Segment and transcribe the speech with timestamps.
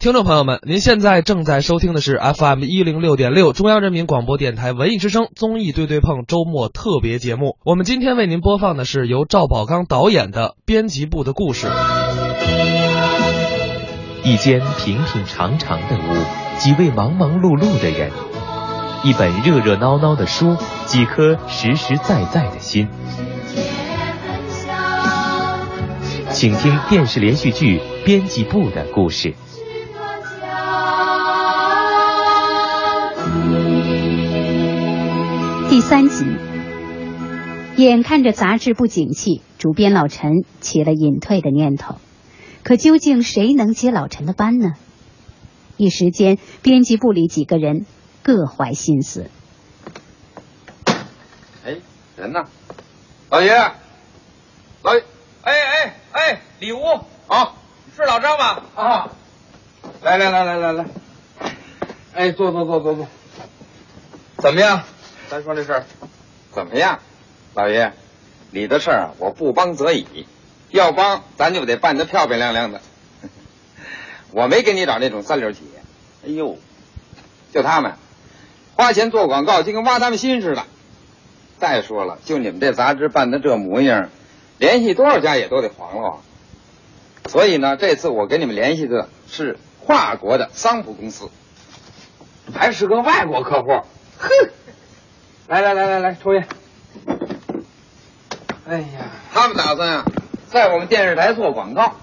[0.00, 7.58] 听众朋友们，您现在正在收听的是 FM 一零六点六中央人民广播电台文艺之声综艺对对碰周末特别节目。
[7.66, 11.66] 我们今天为您播放的是由赵宝刚导演的《编辑部的故事》。
[14.24, 18.10] 一间平平常常的屋，几位忙忙碌碌的人，
[19.04, 20.56] 一本热热闹闹的书，
[20.86, 22.88] 几颗实实在在的心。
[26.30, 29.32] 请听电视连续剧《编辑部的故事》。
[35.90, 36.24] 三集，
[37.74, 41.96] 眼看着杂志不景气，主编老陈起了隐退的念头。
[42.62, 44.74] 可究竟谁能接老陈的班呢？
[45.76, 47.86] 一时间，编辑部里几个人
[48.22, 49.28] 各怀心思。
[51.64, 51.78] 哎，
[52.16, 52.44] 人呢？
[53.28, 53.50] 老爷，
[54.82, 55.02] 老爷，
[55.42, 56.78] 哎哎哎，里屋
[57.26, 57.54] 啊，
[57.96, 58.62] 是老张吧？
[58.76, 59.10] 啊，
[60.04, 60.86] 来来来来来来，
[62.14, 63.08] 哎，坐坐坐坐坐，
[64.36, 64.84] 怎么样？
[65.30, 65.84] 咱说这事儿
[66.52, 66.98] 怎么样？
[67.54, 67.92] 老爷，
[68.50, 70.26] 你的事儿我不帮则已，
[70.70, 72.80] 要帮咱就得办得漂漂亮亮的。
[74.34, 75.82] 我没给你找那种三流企业，
[76.26, 76.58] 哎呦，
[77.52, 77.94] 就他们
[78.74, 80.64] 花钱做广告，就跟挖他们心似的。
[81.60, 84.08] 再说了，就你们这杂志办的这模样，
[84.58, 86.18] 联系多少家也都得黄了。
[87.28, 91.30] 所以呢，这次我给你们联系的是跨国的桑普公司，
[92.52, 93.68] 还是个外国客户。
[94.18, 94.28] 哼，
[95.50, 96.46] 来来来来来，抽烟。
[98.68, 100.04] 哎呀，他们打算啊，
[100.46, 101.96] 在我们电视台做广告，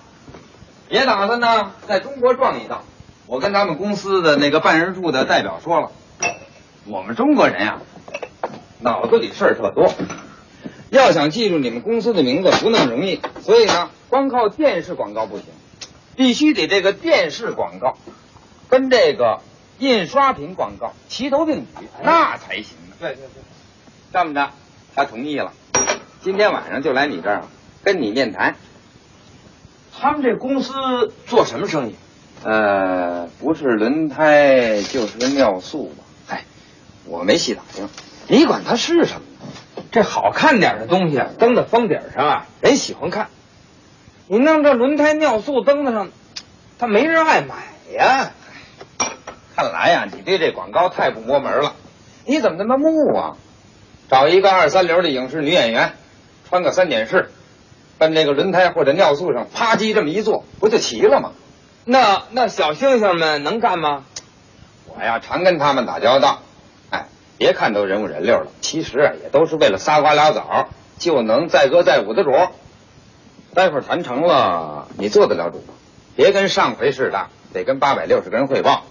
[0.89, 2.83] 也打算呢在中国撞一道。
[3.25, 5.91] 我跟他们公司的那个办事处的代表说了，
[6.87, 7.79] 我们中国人呀。
[8.81, 9.93] 脑子里事儿特多，
[10.89, 15.45] 要想记住你们公司的名字不那么容易，所以呢，光靠电视广告不行，
[16.17, 17.95] 必须得这个电视广告
[18.67, 19.39] 跟这个
[19.79, 22.75] 印刷品广告齐头并举，那才行。
[22.99, 23.43] 对对对，
[24.11, 24.51] 这么着，
[24.95, 25.53] 他同意了，
[26.21, 27.43] 今天晚上就来你这儿
[27.83, 28.55] 跟你面谈。
[29.99, 30.73] 他们这公司
[31.27, 31.95] 做什么生意？
[32.43, 36.03] 呃，不是轮胎就是尿素吧？
[36.27, 36.43] 嗨，
[37.05, 37.87] 我没细打听。
[38.27, 39.83] 你管它是什么呢？
[39.91, 43.29] 这好看点的东西登在封顶上啊，人喜欢看。
[44.27, 46.09] 你弄这轮胎尿素登在上，
[46.79, 47.55] 他没人爱买
[47.93, 48.31] 呀。
[49.55, 51.75] 看来呀，你对这广告太不摸门了。
[52.27, 53.37] 你怎么那么木啊？
[54.09, 55.93] 找一个二三流的影视女演员，
[56.47, 57.31] 穿个三点式，
[57.97, 61.31] 奔这个轮胎或者尿素上啪叽这么一坐，不就齐了吗？
[61.85, 64.03] 那那小星星们能干吗？
[64.87, 66.41] 我呀，常跟他们打交道。
[66.89, 67.05] 哎
[67.37, 70.67] 别看都人五人六了，其实啊也都是为了仨瓜俩枣
[70.97, 72.31] 就能载歌载舞的主。
[73.53, 75.73] 待会儿谈成了，你做得了主吗？
[76.17, 78.83] 别跟上回似的，得跟八百六十个人汇报，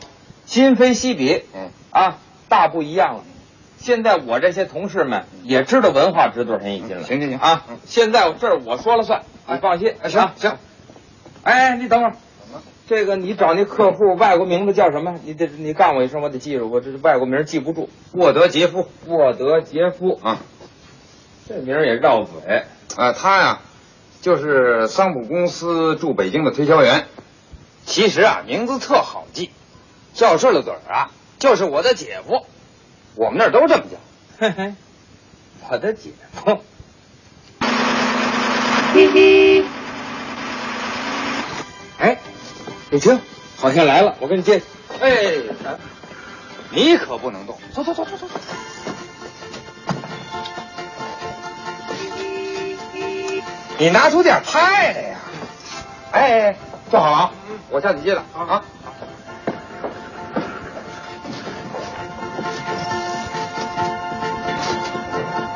[0.46, 1.42] 今非昔比。
[1.54, 3.24] 嗯啊，大不一样了。
[3.78, 7.02] 现在我这些同事们也知道文化值多少钱一斤了。
[7.04, 9.94] 行行行啊，现在这儿我说了算，你放心。
[10.08, 10.56] 行行。
[11.42, 12.16] 哎，你等会儿。
[12.88, 15.16] 这个你找那客户外国名字叫什么？
[15.24, 16.70] 你得你告诉我一声，我得记住。
[16.70, 17.90] 我这是外国名记不住。
[18.12, 20.38] 沃德杰夫，沃德杰夫啊，
[21.48, 22.64] 这名也绕嘴
[22.96, 23.12] 啊。
[23.12, 23.60] 他呀，
[24.20, 27.06] 就是桑普公司驻北京的推销员。
[27.84, 29.50] 其实啊，名字特好记，
[30.14, 32.46] 叫顺了嘴啊，就是我的姐夫。
[33.14, 33.96] 我们那儿都这么叫。
[34.38, 34.74] 嘿嘿，
[35.68, 36.60] 我的姐夫。
[38.92, 39.64] 嘿嘿。
[41.98, 42.18] 哎。
[42.88, 43.20] 你听，
[43.56, 44.62] 好像来了，我给你接。
[45.00, 45.10] 哎，
[46.70, 48.26] 你可不能动，走走走走走。
[53.78, 55.18] 你拿出点派来呀！
[56.12, 56.56] 哎，
[56.90, 57.32] 坐好了啊，
[57.70, 58.64] 我下去接了啊。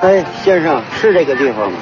[0.00, 1.78] 哎，先生，是这个地方吗？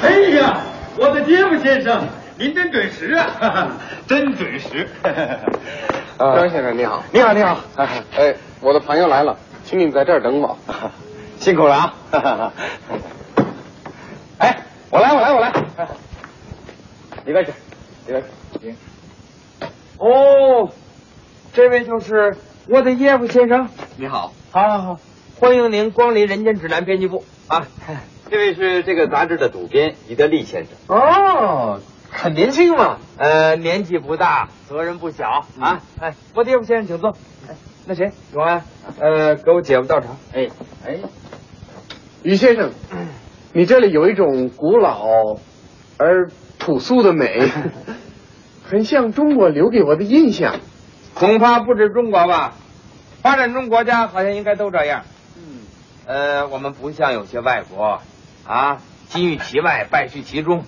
[0.00, 0.60] 哎呀，
[0.96, 2.06] 我的杰夫先生。
[2.36, 3.72] 您真准时啊，
[4.06, 4.88] 真准时。
[6.16, 7.58] 张先生你好，你好你好。
[8.16, 10.56] 哎，我的朋友来了，请你在这儿等我。
[11.40, 12.52] 辛苦了啊。
[14.38, 14.56] 哎，
[14.90, 15.52] 我来我来我来。
[17.24, 17.50] 里边去，
[18.06, 18.22] 里边
[18.62, 18.76] 去。
[19.98, 20.70] 哦，
[21.52, 22.36] 这位就是
[22.68, 23.68] 我的耶夫先生。
[23.96, 25.00] 你好，好好好，
[25.40, 27.64] 欢迎您光临人间指南编辑部啊。
[28.28, 30.72] 这位是这个杂志的主编于德利先生。
[30.88, 31.80] 哦。
[32.10, 35.80] 很年轻嘛，呃，年纪不大，责任不小啊。
[36.00, 37.10] 哎，我爹夫先生，请坐。
[37.48, 37.54] 哎，
[37.86, 38.64] 那谁，永安，
[38.98, 40.08] 呃，给我姐夫倒茶。
[40.32, 40.48] 哎，
[40.84, 40.98] 哎，
[42.24, 42.72] 于先生，
[43.52, 45.06] 你这里有一种古老
[45.98, 47.48] 而朴素的美，
[48.64, 50.56] 很像中国留给我的印象。
[51.14, 52.54] 恐怕不止中国吧，
[53.22, 55.04] 发展中国家好像应该都这样。
[56.08, 58.00] 嗯，呃，我们不像有些外国
[58.46, 58.78] 啊，
[59.08, 60.64] 金玉其外，败絮其中。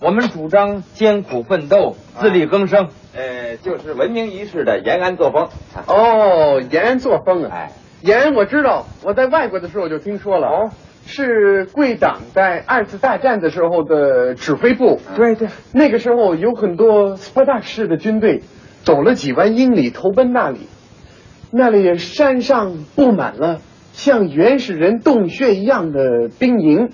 [0.00, 2.88] 我们主张艰苦奋斗，自力更生。
[3.14, 5.48] 呃，就是文明一世的延安作风。
[5.86, 7.50] 哦，延安作风啊！
[7.52, 10.48] 哎，延安我知道，我在外国的时候就听说了。
[10.48, 10.70] 哦，
[11.04, 14.98] 是贵党在二次大战的时候的指挥部。
[15.14, 18.42] 对对，那个时候有很多斯巴达式的军队，
[18.84, 20.66] 走了几万英里投奔那里。
[21.50, 23.60] 那里山上布满了
[23.92, 26.90] 像原始人洞穴一样的兵营。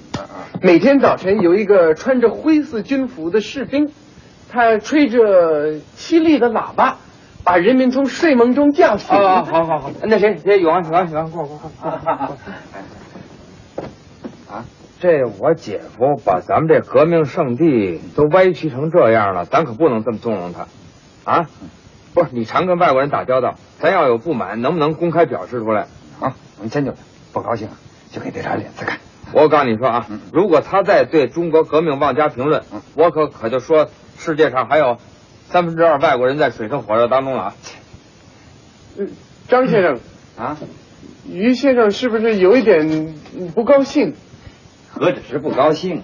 [0.61, 3.91] 每天早晨有一个穿着灰色军服的士兵。
[4.51, 6.97] 他吹着凄厉的喇叭，
[7.45, 9.15] 把人民从睡梦中叫醒。
[9.15, 11.71] 好好好好，那谁谁永安永安永安过过过。
[14.51, 14.65] 啊，
[15.01, 20.67] 这我姐夫把咱们这革命圣地都歪曲成这样了，咱可不能这么纵容他。
[21.31, 21.47] 啊，
[22.15, 25.89] 不是你常跟外国人打交道，咱要有不满，能不能公开表示出来？
[26.21, 26.95] 啊，我们迁就，
[27.33, 27.69] 不高兴
[28.11, 28.99] 就给他点脸子看。
[29.33, 32.63] 我告诉你说啊，如果他再对中国革命妄加评论，
[32.95, 33.89] 我可可就说。
[34.21, 34.99] 世界上还有
[35.49, 37.55] 三分之二外国人在水深火热当中啊！
[39.47, 40.01] 张先生
[40.37, 40.59] 啊，
[41.31, 43.15] 于先生是不是有一点
[43.55, 44.17] 不高兴？
[44.91, 46.03] 何止是不高兴？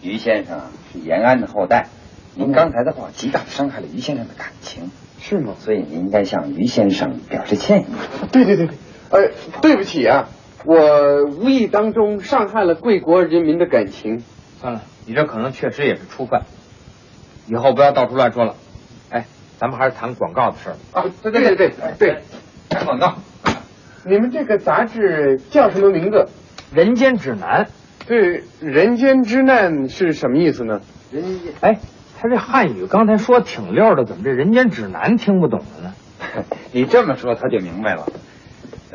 [0.00, 0.58] 于先生
[0.90, 1.88] 是延安的后代，
[2.34, 4.90] 您刚才的话极大的伤害了于先生的感情，
[5.20, 5.52] 是吗？
[5.60, 7.86] 所以您应该向于先生表示歉意。
[8.32, 8.76] 对对对对，
[9.10, 9.30] 呃，
[9.62, 10.28] 对不起啊，
[10.64, 14.22] 我无意当中伤害了贵国人民的感情。
[14.60, 16.42] 算了，你这可能确实也是初犯。
[17.48, 18.54] 以后不要到处乱说了，
[19.10, 19.26] 哎，
[19.58, 21.04] 咱们还是谈广告的事儿啊！
[21.22, 22.22] 对对对对对，
[22.68, 23.14] 谈广告。
[24.04, 26.26] 你们这个杂志叫什么名字？
[26.76, 27.64] 《人间指南》。
[28.06, 30.80] 对，《人间之难》是什么意思呢？
[31.10, 31.78] 人间，哎，
[32.18, 35.94] 他这汉语刚才说挺溜的，怎么这《人间指南》听不懂了呢？
[36.72, 38.06] 你这么说他就明白了。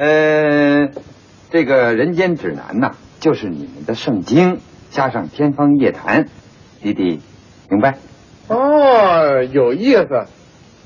[0.01, 0.89] 呃，
[1.51, 4.59] 这个《人间指南》呐，就是你们的圣经
[4.89, 6.27] 加上天方夜谭，
[6.81, 7.21] 弟弟
[7.69, 7.99] 明白？
[8.47, 10.25] 哦，有意思，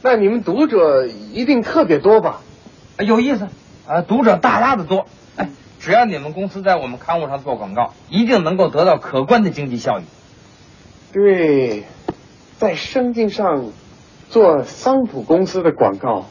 [0.02, 2.42] 那你们读者一定特别多吧？
[3.00, 3.48] 有意思
[3.88, 5.06] 啊，读者大拉的多。
[5.38, 5.48] 哎，
[5.80, 10.04] 只要你们公司在我们刊物上做广告，一定能够得到可观的经济效益。
[11.14, 11.86] 对，
[12.58, 13.68] 在圣经上
[14.30, 16.26] 做桑普公司的广告，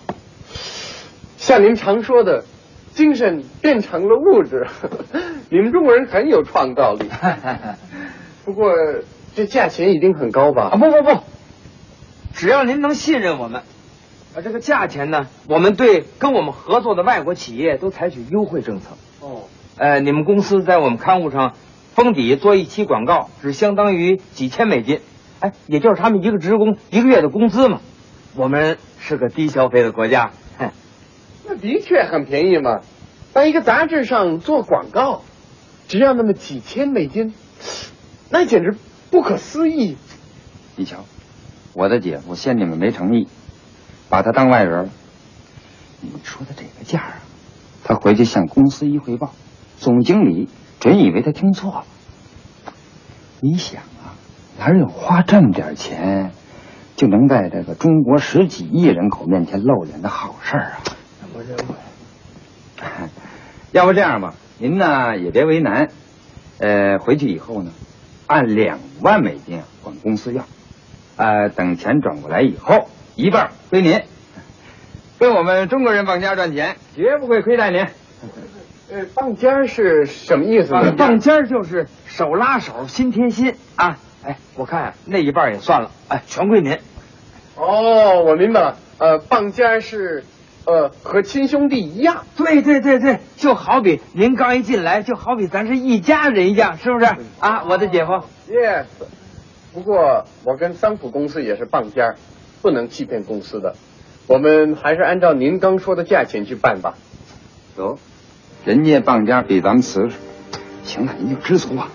[1.39, 2.45] 像您常说的，
[2.95, 4.67] 精神变成了物质，
[5.51, 7.09] 你们中国人很有创造力。
[8.47, 8.73] 不过。
[9.37, 10.69] 这价钱一定很高吧？
[10.71, 11.19] 啊不不不，
[12.35, 13.63] 只要您能信任我们，
[14.37, 18.91] 啊这个价钱呢，我们对跟我们合作的外国企业都采取优惠政策。
[19.21, 21.55] 哦，呃，你们公司在我们刊物上
[21.97, 25.01] 封底做一期广告，只相当于几千美金，
[25.41, 27.81] 哎，也就是他们一个职工一个月的工资嘛。
[28.37, 30.31] 我们是个低消费的国家，
[31.47, 32.81] 那的确很便宜嘛。
[33.33, 35.23] 在一个杂志上做广告，
[35.89, 37.35] 只要那么几千美金，
[38.31, 38.77] 那简直。
[39.11, 39.97] 不可思议！
[40.75, 41.05] 你瞧，
[41.73, 43.29] 我的姐夫嫌你们没诚意，
[44.09, 44.91] 把他当外人。
[46.01, 47.15] 你说的这个价啊，
[47.85, 49.33] 他回去向公司一汇报，
[49.79, 50.49] 总经理
[50.81, 51.85] 准以为他听错了。
[53.41, 54.19] 你想啊，
[54.59, 56.33] 哪有花这么点钱
[56.97, 60.81] 就能在这个中国十几亿人口面前露脸的好事啊？
[61.37, 61.65] 我认为，
[63.73, 65.89] 要不这样吧，您呢也别为难，
[66.59, 67.73] 呃，回去以后呢。
[68.27, 70.47] 按两万美金管公司要，
[71.17, 74.01] 呃，等钱转过来以后，一半归您。
[75.19, 77.81] 跟我们中国人傍家赚钱，绝不会亏待您。
[78.91, 80.73] 呃，傍家是什么意思？
[80.97, 83.99] 傍家就是手拉手，心贴心啊！
[84.25, 86.79] 哎，我看那一半也算了，哎，全归您。
[87.57, 88.79] 哦，我明白了。
[88.99, 90.25] 呃，傍家是。
[90.67, 97.05] 呃，和亲兄弟一样，对对对对，就好比您刚一进来，就好比咱是一家人一样，是不是
[97.39, 97.65] 啊？
[97.69, 98.13] 我的姐夫
[98.49, 98.87] ，yes。
[99.75, 102.15] 不过我跟桑普公司也是傍家，
[102.63, 103.75] 不能欺骗公司的。
[104.27, 106.95] 我们还是按照您刚说的价钱去办吧。
[107.77, 107.99] 走，
[108.65, 110.17] 人家傍家比咱们瓷实，
[110.85, 111.91] 行了，您就知足吧。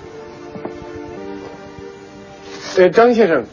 [2.77, 3.45] 呃，张先生，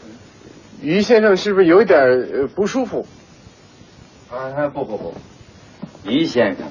[0.81, 3.07] 于先生是不是有一点呃不舒服？
[4.29, 5.13] 啊不不不，
[6.03, 6.65] 于先生，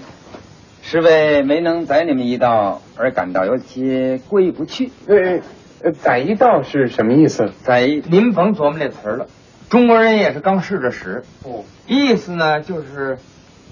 [0.82, 4.90] 是为没能宰你们一道而感到有些过意不去。
[5.06, 7.50] 呃，宰一道是什么意思？
[7.64, 9.28] 宰，您甭琢磨这词儿了，
[9.70, 11.25] 中国人也是刚试着使。
[11.44, 13.16] 哦，意思呢就是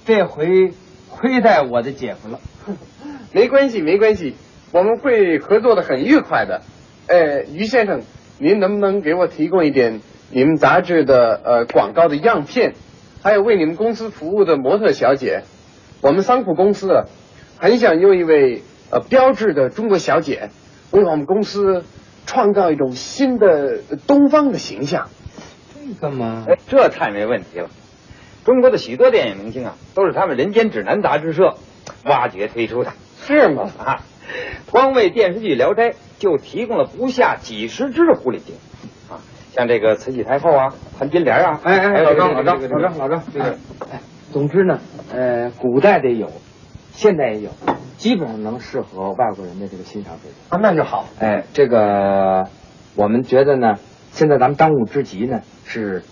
[0.07, 0.73] 这回
[1.11, 2.41] 亏待我的姐夫了。
[3.33, 4.35] 没关系，没关系，
[4.73, 6.63] 我们会合作的很愉快的。
[7.07, 8.01] 呃，于先生，
[8.39, 10.01] 您能不能给我提供一点
[10.31, 12.73] 你们杂志的呃广告的样片，
[13.25, 15.45] 还有为你们公司服务的模特小姐。
[16.03, 17.05] 我们桑普公司啊，
[17.59, 20.51] 很想用一位呃标志的中国小姐，
[20.91, 21.85] 为我们公司
[22.27, 25.09] 创造一种新的东方的形象。
[25.75, 27.71] 这个嘛，哎，这太没问题了。
[28.45, 31.55] 中国的许多电影明星啊，都是他们《人间指南》杂志社
[32.05, 32.93] 挖掘推出的。
[33.27, 33.71] 是吗？
[33.79, 34.03] 啊，
[34.71, 38.85] 光为电视剧《聊斋》就提供了不下几十支狐狸精啊，
[39.55, 43.57] 像这个慈禧太后啊、潘金莲啊，哎哎，老张，老张，老张，老张，这个
[43.89, 44.01] 哎，
[44.33, 44.81] 总之呢，
[45.13, 46.29] 呃，古代的有，
[46.91, 47.51] 现代也有，
[47.97, 50.35] 基本上能适合外国人的这个欣赏水平。
[50.49, 51.07] 啊，那就好。
[51.21, 52.49] 哎，这个
[52.97, 53.75] 我们觉得呢，
[54.11, 56.03] 现在咱们当务之急呢是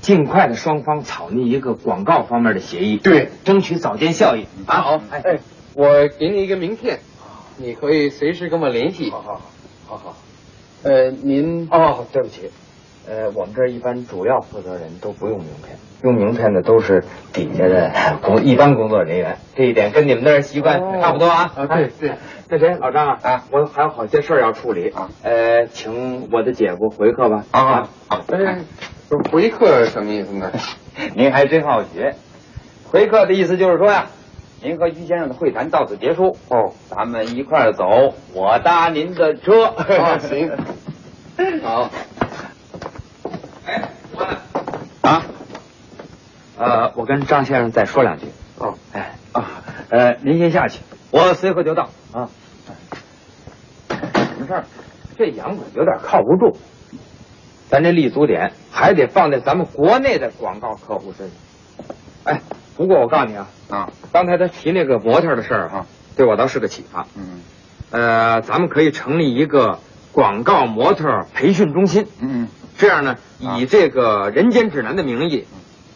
[0.00, 4.76] 尽快的双方草拟一个广告方面的协议，对，争取早见效益啊。
[4.76, 5.38] 好，哎哎，
[5.74, 7.00] 我给你一个名片，
[7.56, 9.10] 你可以随时跟我联系。
[9.10, 9.40] 好好好
[9.88, 10.16] 好好。
[10.82, 12.50] 呃，您哦，对不起，
[13.08, 21.52] 呃，我们这儿一般主要负责人都不用名片，用名片的都是底下的 工一般工作人员，这一点跟你们那儿习惯哦差不多啊。
[21.54, 22.12] 啊对对。
[22.48, 27.44] 那谁，老张啊，啊，我还有好些事儿要处理啊，呃，请我的姐夫回客吧。
[27.52, 28.58] 啊好，哎，
[29.08, 30.50] 不是回客什么意思呢？
[31.14, 32.14] 您还真好学。
[32.90, 34.06] 回客的意思就是说呀，
[34.62, 39.64] 您和于先生的会谈到此结束哦，咱们一块儿走，我搭您的车。
[39.64, 40.50] 啊， 行，
[41.62, 41.90] 好。
[43.66, 44.38] 哎，我呢？
[45.00, 45.22] 啊，
[46.58, 48.26] 呃，我跟张先生再说两句。
[48.58, 52.28] 哦，哎啊，呃，您先下去，我随后就到啊。
[53.88, 53.96] 什
[54.38, 54.64] 么事儿？
[55.16, 56.58] 这杨总有点靠不住，
[57.70, 61.36] 咱这立足点还得放在咱们国内的广告客户身上。
[62.24, 62.42] 哎，
[62.80, 67.06] 不过我告诉你啊，啊，刚才他提那个模特的事儿啊，对我倒是个启发。
[67.14, 67.42] 嗯。
[67.90, 69.80] 呃，咱们可以成立一个
[70.12, 72.06] 广告模特培训中心。
[72.22, 73.58] 嗯这样呢，啊。
[73.58, 75.44] 以这个《人间指南》的名义，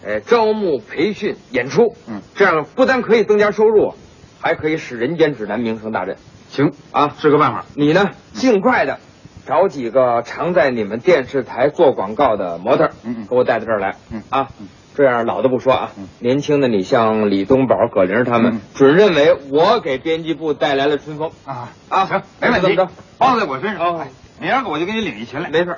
[0.05, 3.95] 呃，招募、培训、演出，嗯，这样不但可以增加收入，
[4.43, 6.17] 还可以使《人间指南》名声大振。
[6.51, 6.73] 行。
[6.93, 7.65] 啊，是个办法。
[7.75, 8.99] 你呢，尽快的
[9.47, 13.27] 找几个常在你们电视台做广告的模特，嗯嗯。
[13.27, 14.23] 给我带到这儿来，嗯。
[14.29, 14.49] 啊，
[14.97, 24.07] 这样老的不说啊，嗯年轻的你像李东宝、葛玲他们，嗯准认为我给编辑部带来了春风啊啊，行，没问题怎么着，包在我身上。
[24.41, 25.49] 明儿个我就给你领一群来。
[25.51, 25.77] 没事。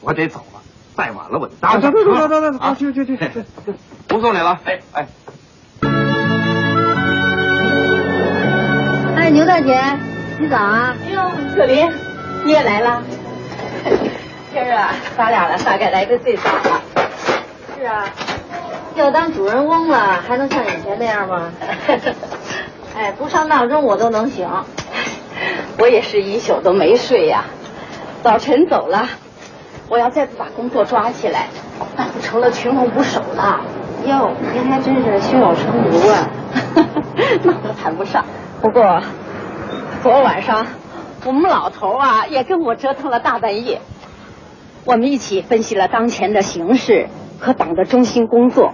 [0.00, 0.60] 我得走了，
[0.94, 1.90] 再晚了我就搭不上。
[1.90, 3.28] 啊走走走走走去去去去
[3.66, 3.74] 去
[4.06, 4.58] 不送你了。
[4.64, 5.06] 哎哎，
[9.16, 9.78] 哎，牛大姐，
[10.38, 10.94] 你早啊！
[11.04, 11.88] 哎呦，可林，
[12.44, 13.02] 你也来了。
[14.52, 16.82] 今儿啊，咱俩呢大概来的最早了。
[17.76, 18.04] 是啊，
[18.98, 21.52] 要当主人翁了，还能像以前那样吗？
[22.96, 24.48] 哎，不上闹钟我都能醒。
[25.78, 27.44] 我也是一宿都没睡呀。
[28.24, 29.08] 早晨走了，
[29.88, 31.46] 我要再不把工作抓起来，
[31.96, 33.60] 那就成了群龙无首了。
[34.04, 36.30] 哟，您还真是胸有成竹啊！
[37.44, 38.24] 那都谈不上。
[38.60, 39.00] 不过，
[40.02, 40.66] 昨晚上
[41.24, 43.80] 我们老头啊也跟我折腾了大半夜，
[44.84, 48.72] 我们一起分析了当前的形势和党的中心工作，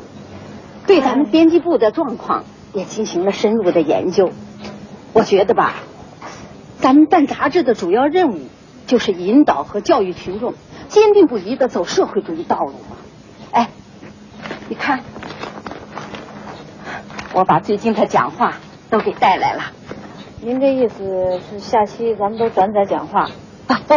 [0.87, 4.31] 对咱们编辑部的状况也进行了深入的研究。
[5.13, 5.75] 我觉得吧，
[6.79, 8.41] 咱们办杂志的主要任务
[8.87, 10.55] 就是引导和教育群众，
[10.89, 12.97] 坚定不移的走社会主义道路嘛。
[13.53, 13.71] 哎，
[14.69, 15.01] 你看，
[17.33, 18.59] 我把最近的讲话
[18.91, 19.63] 都给带来了。
[20.43, 23.31] 您这意思是下期咱们都转载讲话？
[23.69, 23.95] 啊不，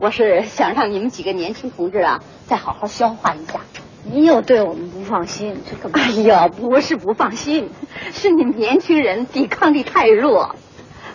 [0.00, 3.60] 我是想让你们几个年轻同志啊，再好好消化一下。
[4.04, 5.98] 你又对我们不放心，这干嘛？
[5.98, 7.70] 哎呀，不是不放心，
[8.12, 10.54] 是你们年轻人抵抗力太弱。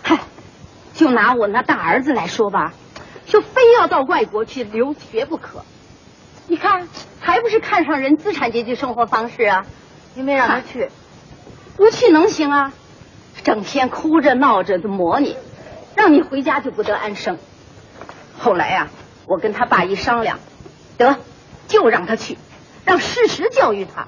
[0.02, 0.20] 嗨，
[0.94, 2.74] 就拿我那大儿子来说吧，
[3.26, 5.64] 就非要到外国去留学不可。
[6.48, 6.88] 你看，
[7.20, 9.66] 还不是看上人资产阶级生活方式啊？
[10.16, 10.90] 你没让他去，
[11.78, 12.74] 不去能行啊？
[13.44, 15.38] 整天哭着闹着的磨你，
[15.96, 17.38] 让你回家就不得安生。
[18.38, 18.90] 后来呀、
[19.28, 20.40] 我跟他爸一商量，
[20.98, 21.18] 得
[21.68, 22.38] 就让他去，
[22.90, 24.08] 让事实教育他，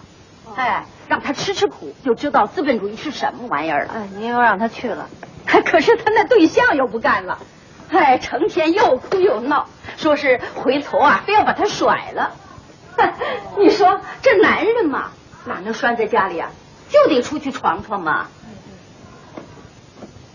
[0.55, 3.93] 哎，让他吃吃苦，就知道资本主义是什么玩意儿了。
[3.93, 5.07] 哎，您又让他去了，
[5.45, 7.37] 可是他那对象又不干了，
[7.89, 12.31] 哎，成天又哭又闹，说是回头啊，非要把他甩了。
[13.59, 15.11] 你说这男人嘛，
[15.45, 16.49] 哪能拴在家里啊？
[16.89, 18.25] 就得出去闯闯嘛。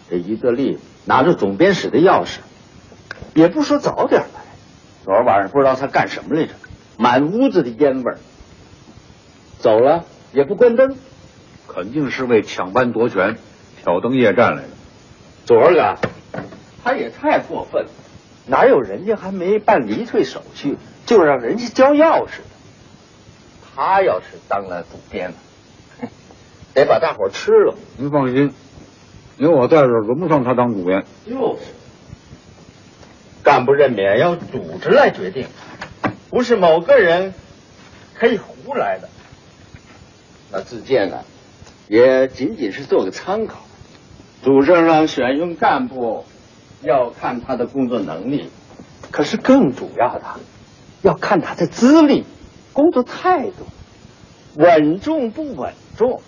[0.09, 2.39] 这于德利拿着总编室的钥匙，
[3.35, 4.41] 也不说早点来。
[5.05, 6.55] 昨儿晚上不知道他干什么来着，
[6.97, 8.19] 满屋子的烟味儿。
[9.59, 10.97] 走了也不关灯，
[11.67, 13.37] 肯定是为抢班夺权、
[13.83, 14.69] 挑灯夜战来的。
[15.45, 15.99] 昨儿个
[16.85, 17.91] 他也太过分了，
[18.47, 22.57] 哪有人家还没办离退手续就让人家交钥匙的。
[23.75, 25.37] 他要是当了主编了，
[26.75, 27.75] 得把大伙吃了。
[27.97, 28.53] 您放心，
[29.37, 31.05] 有我在这儿，轮不上他当主编。
[31.27, 31.63] 就是，
[33.43, 35.47] 干部任免要组织来决定，
[36.31, 37.35] 不是某个人
[38.15, 39.09] 可以胡来的。
[40.61, 41.19] 自荐呢，
[41.89, 43.61] 也仅仅是做个参考。
[44.43, 46.25] 组织上选用干部
[46.83, 48.51] 要看他的工作能力，
[49.11, 50.25] 可是更主要的
[51.03, 52.25] 要看他的资历、
[52.73, 53.67] 工作态度，
[54.57, 56.21] 稳重不稳重。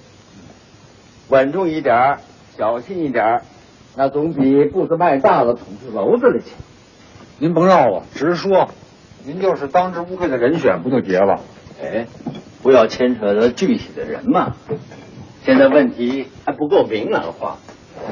[1.29, 2.21] 稳重一点儿，
[2.57, 3.43] 小心一点儿，
[3.95, 6.57] 那总比步子迈大了捅出篓子里去。
[7.39, 8.71] 您甭绕了，直说，
[9.25, 11.41] 您就是当之无愧的人选，不就结了？
[11.83, 12.07] 哎，
[12.69, 14.55] 不要牵扯到具体的人嘛。
[15.43, 17.57] 现在问题还不够明朗化，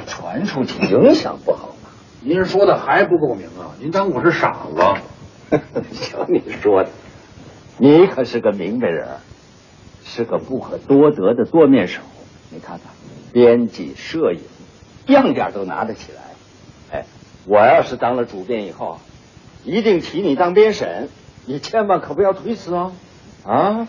[0.06, 1.90] 传出去影响不好嘛。
[2.22, 3.76] 您说的还不够明啊？
[3.78, 5.58] 您当我是傻子？
[5.92, 6.88] 瞧你说的，
[7.76, 9.06] 你可是个明白人，
[10.06, 12.00] 是个不可多得的多面手。
[12.48, 12.86] 你看看，
[13.34, 14.40] 编辑、摄影，
[15.12, 16.98] 样点都拿得起来。
[16.98, 17.04] 哎，
[17.46, 19.00] 我要是当了主编以后啊，
[19.66, 21.10] 一定提你当编审，
[21.44, 22.92] 你千万可不要推辞哦。
[23.44, 23.88] 啊，嗯，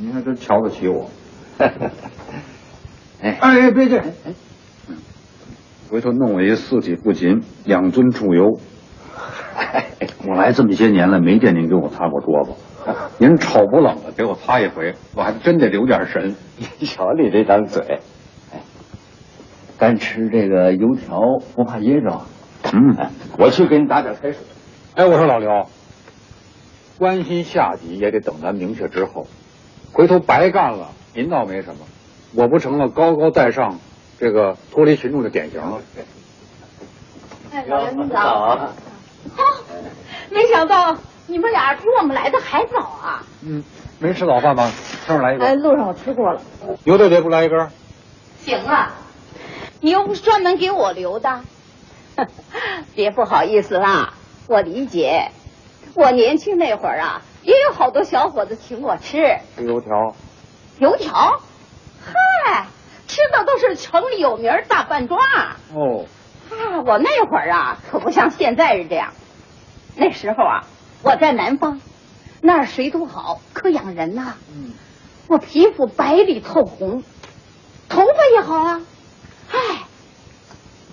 [0.00, 1.10] 您还真瞧得起我。
[3.20, 4.02] 哎哎，别介，
[5.90, 8.58] 回头弄我一四体不勤，两尊处优。
[10.26, 12.52] 我来这么些年了，没见您给我擦过桌子。
[13.18, 16.34] 您丑不冷了给我擦一回，我还真得留点神。
[16.78, 18.00] 你瞧你这张嘴，
[18.54, 18.60] 哎，
[19.78, 21.20] 干吃这个油条
[21.54, 22.22] 不怕噎着。
[22.72, 22.96] 嗯，
[23.38, 24.40] 我去给你打点开水。
[24.94, 25.68] 哎，我说老刘，
[26.98, 29.26] 关心下级也得等咱明确之后，
[29.92, 31.86] 回头白干了，您倒没什么，
[32.34, 33.78] 我不成了高高在上，
[34.18, 35.78] 这个脱离群众的典型了。
[37.52, 38.18] 哎，老早。
[38.18, 38.72] 啊。
[39.36, 39.42] 哦，
[40.30, 43.22] 没想到你们俩比我们来的还早啊！
[43.42, 43.62] 嗯，
[43.98, 44.70] 没吃早饭吗？
[45.06, 46.40] 上面来一根哎，路上我吃过了。
[46.84, 47.68] 牛队别不来一根？
[48.44, 48.94] 行啊，
[49.80, 51.40] 你又不是专门给我留的，
[52.94, 54.14] 别不好意思啦，
[54.46, 55.30] 我理解。
[55.94, 60.14] 我年轻那会儿啊，也有好多小伙子请我吃吃油条。
[60.78, 61.40] 油条，
[62.02, 62.66] 嗨，
[63.06, 65.20] 吃的都是城里有名大饭庄。
[65.74, 66.06] 哦，
[66.50, 69.12] 啊，我那会儿啊，可不像现在是这样。
[69.96, 70.64] 那时候啊，
[71.02, 71.80] 我在南方，
[72.40, 74.72] 那儿水土好，可养人呐、嗯，
[75.28, 77.02] 我皮肤白里透红，
[77.88, 78.80] 头发也好啊。
[79.50, 79.58] 唉，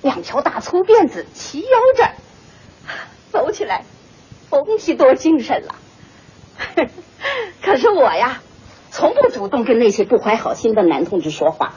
[0.01, 2.11] 两条大粗辫子齐腰着，
[3.31, 3.85] 走起来
[4.49, 5.75] 风气多精神了。
[7.63, 8.41] 可是我呀，
[8.91, 11.73] 从不主动跟那些不怀好心的男同志说话，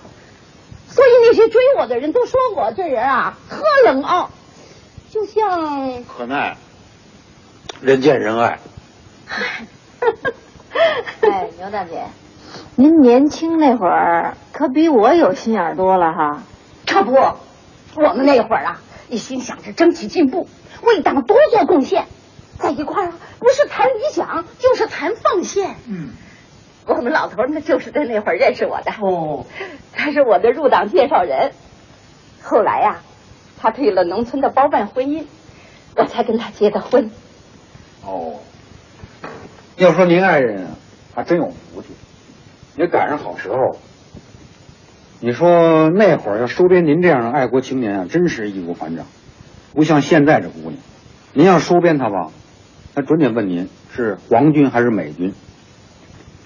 [0.88, 4.30] 所以那些追我的人都说我这人啊特冷傲，
[5.11, 6.56] 就像可奈，
[7.80, 8.59] 人见人爱。
[11.20, 12.06] 哎，牛大姐，
[12.76, 16.42] 您年轻那会儿可比我有心眼多了哈。
[16.87, 20.48] 可不，我们那会儿啊，一心想着争取进步，
[20.83, 22.06] 为党多做贡献，
[22.61, 25.77] 在一块儿啊，不是谈理想，就是谈奉献。
[25.88, 26.11] 嗯，
[26.87, 28.92] 我们老头儿呢，就是在那会儿认识我的。
[29.01, 29.46] 哦，
[29.92, 31.53] 他是我的入党介绍人。
[32.42, 33.01] 后来呀、
[33.59, 35.25] 他退了农村的包办婚姻，
[35.96, 37.11] 我才跟他结的婚。
[38.05, 38.35] 哦，
[39.77, 40.70] 要说您爱人啊，
[41.14, 41.88] 还真有福气，
[42.77, 43.77] 也赶上好时候。
[45.23, 49.07] 你说那会儿要收编您这样的爱国青年啊，真是义无反掌，
[49.75, 50.75] 不像现在这姑娘。
[51.35, 52.31] 您要收编她吧，
[52.94, 55.35] 她准得问您是皇军还是美军。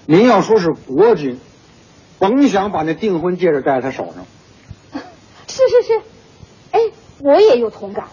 [0.05, 1.39] 您要说是国军，
[2.19, 4.25] 甭想把那订婚戒指戴在他手上。
[5.47, 6.01] 是是是，
[6.71, 6.79] 哎，
[7.21, 8.05] 我也有同感。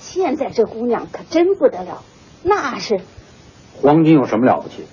[0.00, 2.02] 现在这姑娘可真不得了，
[2.42, 3.00] 那是
[3.76, 4.86] 皇军有什么了不起？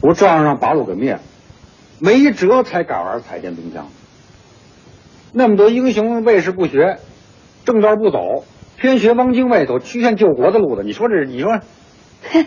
[0.00, 1.20] 不照样让八路给灭了？
[1.98, 3.88] 没辙才敢玩彩电冰箱。
[5.32, 6.98] 那么多英雄卫士不学，
[7.66, 8.44] 正道不走，
[8.78, 10.82] 偏学汪精卫走曲线救国的路子。
[10.82, 11.60] 你说这，你说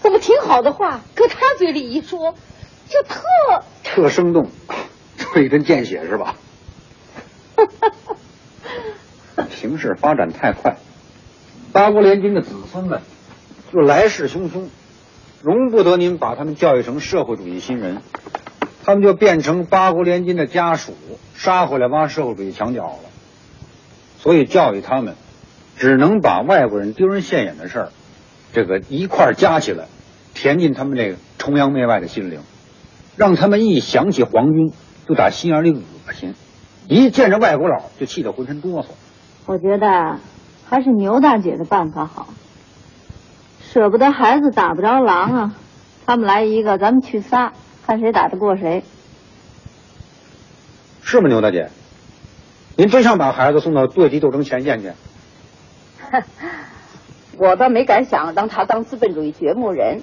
[0.00, 2.34] 怎么挺好的话，搁他嘴里一说，
[2.88, 3.22] 就特
[3.84, 4.50] 特生动，
[5.34, 6.36] 这 一针见血是吧？
[9.50, 10.76] 形势发展太快，
[11.72, 13.00] 八国联军的子孙们
[13.72, 14.68] 就来势汹汹，
[15.42, 18.02] 容不得您把他们教育成社会主义新人，
[18.84, 20.96] 他们就变成八国联军的家属，
[21.36, 22.98] 杀回来挖社会主义墙角了。
[24.18, 25.14] 所以教育他们，
[25.76, 27.92] 只能把外国人丢人现眼的事儿，
[28.52, 29.86] 这个一块儿加起来，
[30.34, 32.40] 填进他们这个崇洋媚外的心灵，
[33.16, 34.72] 让他们一想起皇军
[35.08, 36.34] 就打心眼里恶心，
[36.88, 38.86] 一见着外国佬就气得浑身哆嗦。
[39.46, 40.18] 我觉得
[40.68, 42.28] 还是牛大姐的办法好。
[43.62, 45.56] 舍不得孩子打不着狼啊！
[46.04, 47.52] 他们来一个，咱们去仨，
[47.86, 48.84] 看谁打得过谁。
[51.02, 51.70] 是吗，牛大姐？
[52.76, 54.92] 您真想把孩子送到对敌斗争前线去？
[57.38, 60.02] 我倒没敢想让他当资本主义掘墓人，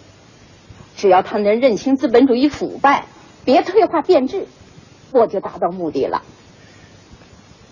[0.96, 3.06] 只要他能认清资本主义腐败，
[3.46, 4.48] 别退化变质，
[5.12, 6.24] 我就达到目的了。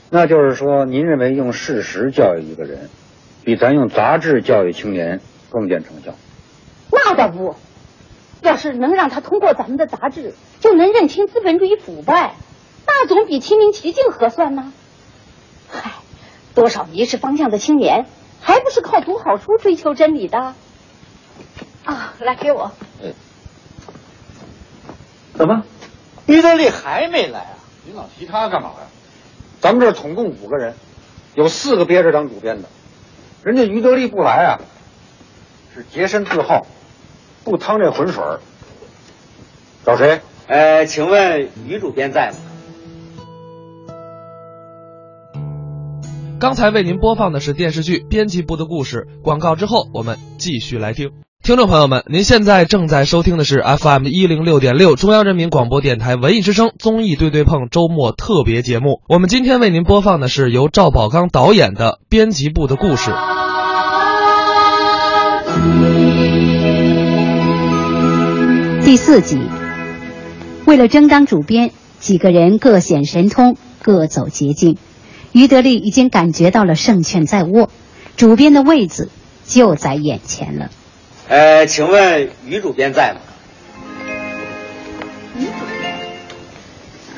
[0.10, 2.90] 那就是说，您认为用事实教育一个人，
[3.44, 6.14] 比咱用杂志教育青年更见成效？
[6.92, 7.56] 那倒不，
[8.42, 12.36] 要是能让他通过咱们的杂志就能认清资本主义腐败，
[12.86, 14.72] 那总比亲临其境合算呢。
[15.70, 15.92] 嗨，
[16.56, 18.06] 多少迷失方向的青年，
[18.42, 20.54] 还不是靠读好书追求真理的？
[21.86, 22.72] 啊，来给我。
[25.34, 25.64] 怎么，
[26.26, 27.58] 于德利还没来啊？
[27.86, 28.88] 您老提他干嘛呀？
[29.62, 30.76] 咱们这儿总共五个人，
[31.36, 32.70] 有四个憋着当主编的，
[33.44, 34.60] 人家于德利不来啊，
[35.74, 36.66] 是洁身自好，
[37.44, 38.40] 不趟这浑水儿。
[39.86, 40.22] 找谁？
[40.48, 42.38] 呃，请问于主编在吗？
[46.40, 51.10] 刚才为您播放的是电视剧《编辑部的故事》，广告之后我们继续来听。
[51.44, 59.02] 听众朋友们，您现在正在收听的是 FM 一零六点六中央人民广播电台文艺之声综艺对对碰周末特别节目。
[59.10, 63.10] 我们今天为您播放的是由赵宝刚导演的《编辑部的故事》
[68.86, 69.40] 第四集。
[70.66, 74.78] 为了争当主编，几个人各显神通，各走捷径。
[75.38, 77.70] 于德利已经感觉到了胜券在握，
[78.16, 79.12] 主编的位子
[79.46, 80.72] 就在眼前了。
[81.28, 83.20] 呃，请问于主编在吗？
[85.38, 85.96] 于主编，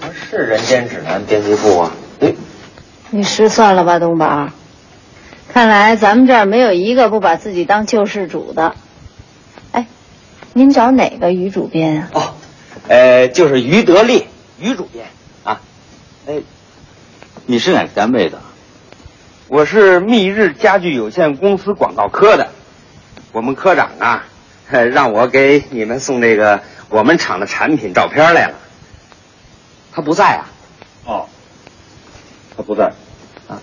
[0.02, 1.96] 他是人间指南编辑部啊？
[2.20, 2.34] 哎，
[3.10, 4.50] 你失算了吧，东宝？
[5.48, 8.76] 看来咱们这儿没有一个不把自己当救世主的。
[9.72, 9.88] 哎，
[10.52, 12.10] 您找哪个于主编啊？
[12.12, 12.34] 哦，
[12.90, 14.26] 呃，就是于德利，
[14.60, 15.06] 于主编
[15.46, 15.62] 啊。
[16.28, 16.42] 哎，
[17.50, 18.40] 你是哪个单位的？
[19.48, 22.52] 我是密日家具有限公司广告科的。
[23.32, 24.28] 我们科长啊，
[24.70, 28.60] 让我给你们送这个我们厂的产品照片来了。
[29.92, 30.46] 他不在啊？
[31.06, 31.28] 哦，
[32.56, 32.94] 他不在
[33.48, 33.60] 啊，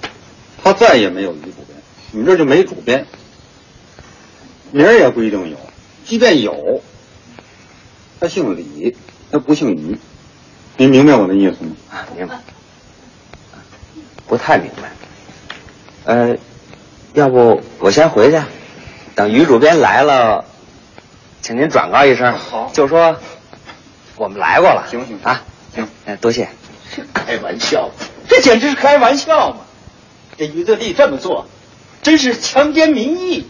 [0.64, 1.78] 他再也没有于主编，
[2.10, 3.06] 你们这就没主编，
[4.72, 5.56] 名儿也不一定有，
[6.04, 6.82] 即便有，
[8.18, 8.96] 他姓李，
[9.30, 9.96] 他不姓于，
[10.76, 11.76] 您明白我的意思吗？
[12.16, 12.40] 明白，
[14.26, 14.90] 不太明白。
[16.04, 16.36] 呃，
[17.14, 18.40] 要不我先回去。
[19.14, 20.44] 等于主编来了，
[21.40, 23.16] 请您转告一声，好，就说
[24.16, 24.86] 我们来过了。
[24.90, 25.42] 行行啊，
[25.74, 26.48] 行，哎，多谢。
[26.94, 27.90] 这开玩笑，
[28.28, 29.58] 这简直是开玩笑嘛！
[30.38, 31.46] 这于德利这么做，
[32.02, 33.48] 真是强奸民意。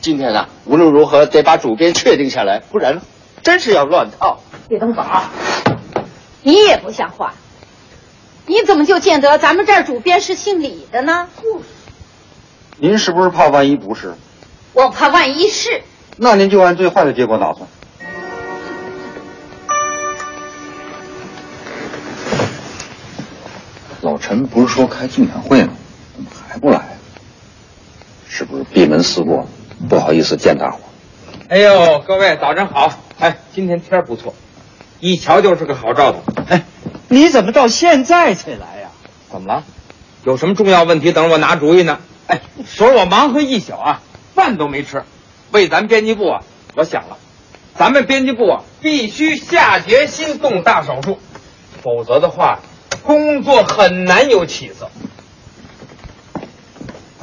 [0.00, 3.00] 今天呢，无论如何得把主编确定下来，不然
[3.42, 4.40] 真是要乱套。
[4.68, 5.24] 李东宝，
[6.42, 7.34] 你也不像话，
[8.46, 11.28] 你怎么就见得咱们这儿主编是姓李的呢？
[12.78, 14.14] 您是不是怕万一不是？
[14.72, 15.82] 我怕万一是，
[16.16, 17.68] 那您就按最坏的结果打算。
[24.02, 25.72] 老陈不是说开竞选会吗？
[26.14, 26.96] 怎么还不来？
[28.28, 29.48] 是不是闭门思过，
[29.88, 30.78] 不好意思见大伙？
[31.48, 32.92] 哎呦，各位早上好！
[33.18, 34.34] 哎，今天天不错，
[35.00, 36.22] 一瞧就是个好兆头。
[36.48, 36.62] 哎，
[37.08, 38.90] 你怎么到现在才来呀？
[39.30, 39.64] 怎么了？
[40.24, 41.98] 有什么重要问题等着我拿主意呢？
[42.26, 42.40] 哎，
[42.74, 44.00] 昨儿我忙活一宿啊。
[44.34, 45.02] 饭都没吃，
[45.50, 46.42] 为咱编辑部啊，
[46.74, 47.16] 我想了，
[47.74, 51.18] 咱们编辑部啊必须下决心动大手术，
[51.82, 52.58] 否则的话，
[53.02, 54.90] 工作很难有起色。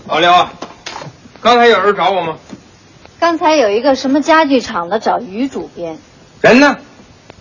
[0.08, 0.54] 老刘啊，
[1.42, 2.38] 刚才有人找我吗？
[3.20, 6.00] 刚才有一个什么家具厂的找于主编，
[6.42, 6.78] 人呢？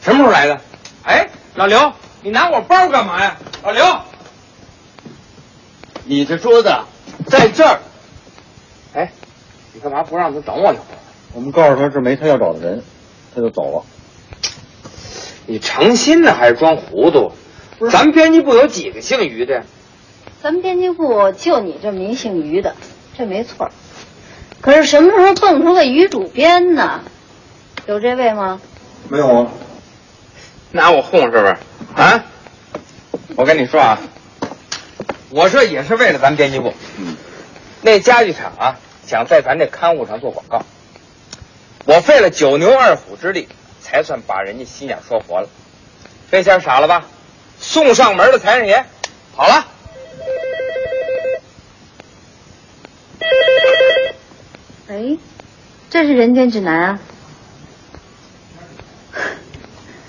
[0.02, 0.60] 什么时候来的？
[1.02, 3.36] 哎，老刘，你拿我包干嘛呀？
[3.64, 3.84] 老刘，
[6.04, 6.72] 你这桌子
[7.26, 7.80] 在这儿。
[8.94, 9.12] 哎。
[9.74, 11.00] 你干嘛不让他等我一会儿？
[11.32, 12.82] 我们告诉他这没他要找的人，
[13.34, 13.84] 他就走了。
[15.46, 17.32] 你成心呢还是装糊涂？
[17.90, 19.64] 咱们编辑部有几个姓于的？
[20.42, 22.76] 咱们编辑部就你这名姓于的，
[23.16, 23.70] 这没错。
[24.60, 27.00] 可是什么时候蹦出个于主编呢？
[27.86, 28.60] 有这位吗？
[29.08, 29.48] 没有啊。
[30.72, 31.56] 拿我哄是不是？
[31.94, 32.24] 啊？
[33.36, 33.98] 我跟你说啊，
[35.30, 36.74] 我这也是为了咱编辑部。
[36.98, 37.16] 嗯。
[37.82, 38.76] 那家具厂啊。
[39.04, 40.64] 想在咱这刊物上做广告，
[41.84, 43.48] 我费了九牛二虎之力，
[43.80, 45.48] 才算把人家心眼说活了。
[46.30, 47.04] 这下傻了吧？
[47.58, 48.86] 送上门的财神爷，
[49.34, 49.66] 好了。
[54.88, 55.18] 哎，
[55.90, 57.00] 这是人间指南啊。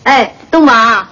[0.04, 1.08] 哎，东宝，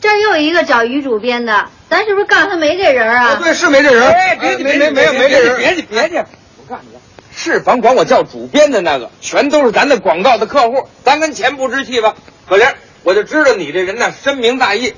[0.00, 3.36] 这儿又一个找于主编的，咱是不是告诉他没这人啊？
[3.36, 4.10] 对，是没这人。
[4.10, 6.24] 哎，别没没没有没这人，别介别介，
[6.58, 6.98] 我告诉你，
[7.34, 12.14] 是甭管我叫主编的那个，全都是咱的广告的客户，咱跟钱不置气吧？
[12.48, 14.94] 可怜，我就知道你这人呢深明大义。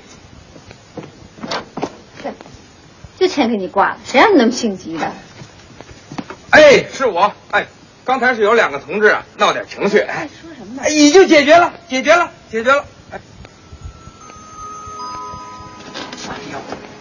[3.17, 5.11] 就钱给你挂了，谁让你那么性急的？
[6.49, 7.33] 哎，是我。
[7.51, 7.65] 哎，
[8.03, 10.81] 刚才是有两个同志啊闹点情绪，哎，说什么呢？
[10.85, 12.83] 哎，已经解决了，解决了，解决了。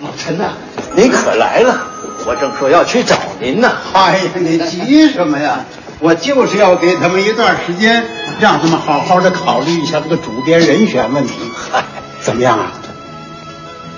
[0.04, 0.52] 老陈呐、
[0.94, 1.80] 您可来了，
[2.26, 3.72] 我正说要去找您呢。
[3.94, 5.64] 哎呀，你急什么呀？
[5.98, 8.04] 我就是要给他们一段时间，
[8.38, 11.32] 让他们好好的考虑一下这个主编人选问题。
[11.72, 11.82] 嗨，
[12.20, 12.72] 怎么样啊？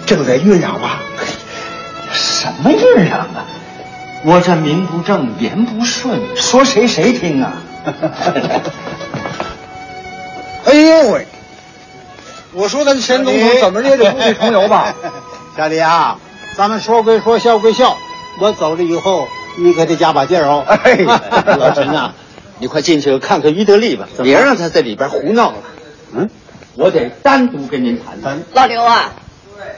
[0.07, 1.01] 正在酝酿吧？
[2.13, 3.45] 什么酝酿啊？
[4.25, 7.53] 我这名不正言不顺，说谁谁听啊？
[10.67, 11.27] 哎呦喂！
[12.53, 14.95] 我说咱钱总统怎么也得故地重游吧？
[15.57, 16.19] 小李啊，
[16.55, 17.97] 咱们说归说，笑归笑，
[18.41, 20.63] 我走了以后，你可得加把劲儿哦。
[20.67, 20.97] 哎，
[21.57, 22.13] 老陈呐、
[22.59, 25.57] 你快进去看看于德利吧，别让他在里边胡闹了。
[26.13, 26.29] 嗯，
[26.75, 28.43] 我得单独跟您谈谈。
[28.53, 29.13] 老刘啊，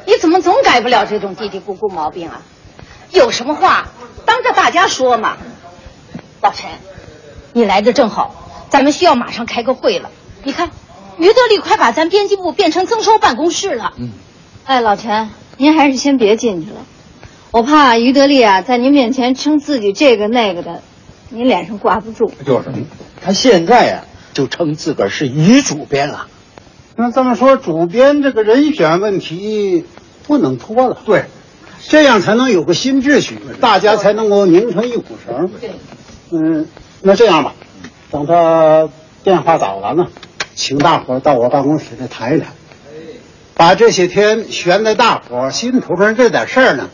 [0.04, 2.42] 你怎么总改不了这种嘀嘀咕咕毛病啊？
[3.12, 3.86] 有什么话
[4.26, 5.36] 当着大家说嘛。
[6.42, 6.68] 老陈，
[7.52, 8.34] 你来的正好，
[8.68, 10.10] 咱们需要马上开个会了。
[10.42, 10.70] 你看，
[11.18, 13.92] 于德利快把咱编辑部变成增收办公室了。
[13.96, 14.10] 嗯，
[14.64, 16.76] 哎，老陈，您还是先别进去了，
[17.50, 20.82] 我怕于德利啊在您面前称自己这个那个的，
[21.30, 22.32] 您脸上挂不住。
[22.46, 22.68] 就是，
[23.20, 26.28] 他现在呀、就称自个儿是于主编了。
[26.94, 29.84] 那这么说，主编这个人选问题
[30.28, 30.96] 不能拖了。
[31.04, 31.24] 对，
[31.88, 35.50] 这样才能有个新秩序，大家才能够拧成一股绳。
[35.60, 35.70] 对
[36.30, 36.68] 嗯，
[37.02, 37.54] 那这样吧，
[38.12, 38.88] 等他
[39.24, 40.08] 电话打完了，
[40.54, 42.52] 请大伙儿到我办公室来谈一谈，
[43.58, 46.88] 把这些天悬在大伙心头上这点事儿呢，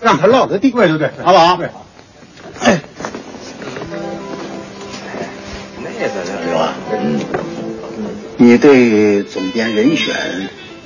[0.00, 0.70] 让他落个地。
[0.70, 1.56] 对对对，好不好？
[1.56, 1.68] 对。
[2.60, 2.78] 哎，
[5.82, 6.06] 那个
[6.46, 7.18] 刘啊，嗯，
[8.36, 10.14] 你对总编人选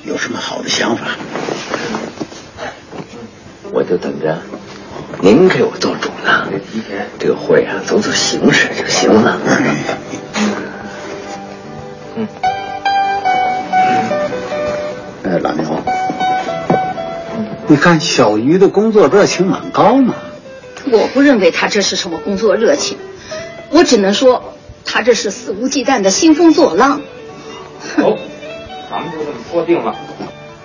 [0.04, 1.08] 有什么好的想法？
[3.72, 4.38] 我就等着
[5.20, 6.48] 您给我做主呢。
[7.18, 9.38] 这个会啊，走走形式就行了。
[15.30, 15.64] 哎，老牛，
[17.68, 20.16] 你看小鱼的工作热情蛮高嘛。
[20.90, 22.98] 我不认为他这是什么工作热情，
[23.70, 27.00] 我只能说他这是肆无忌惮的兴风作浪。
[27.98, 28.18] 哦，
[28.90, 29.94] 咱们就这么说定了，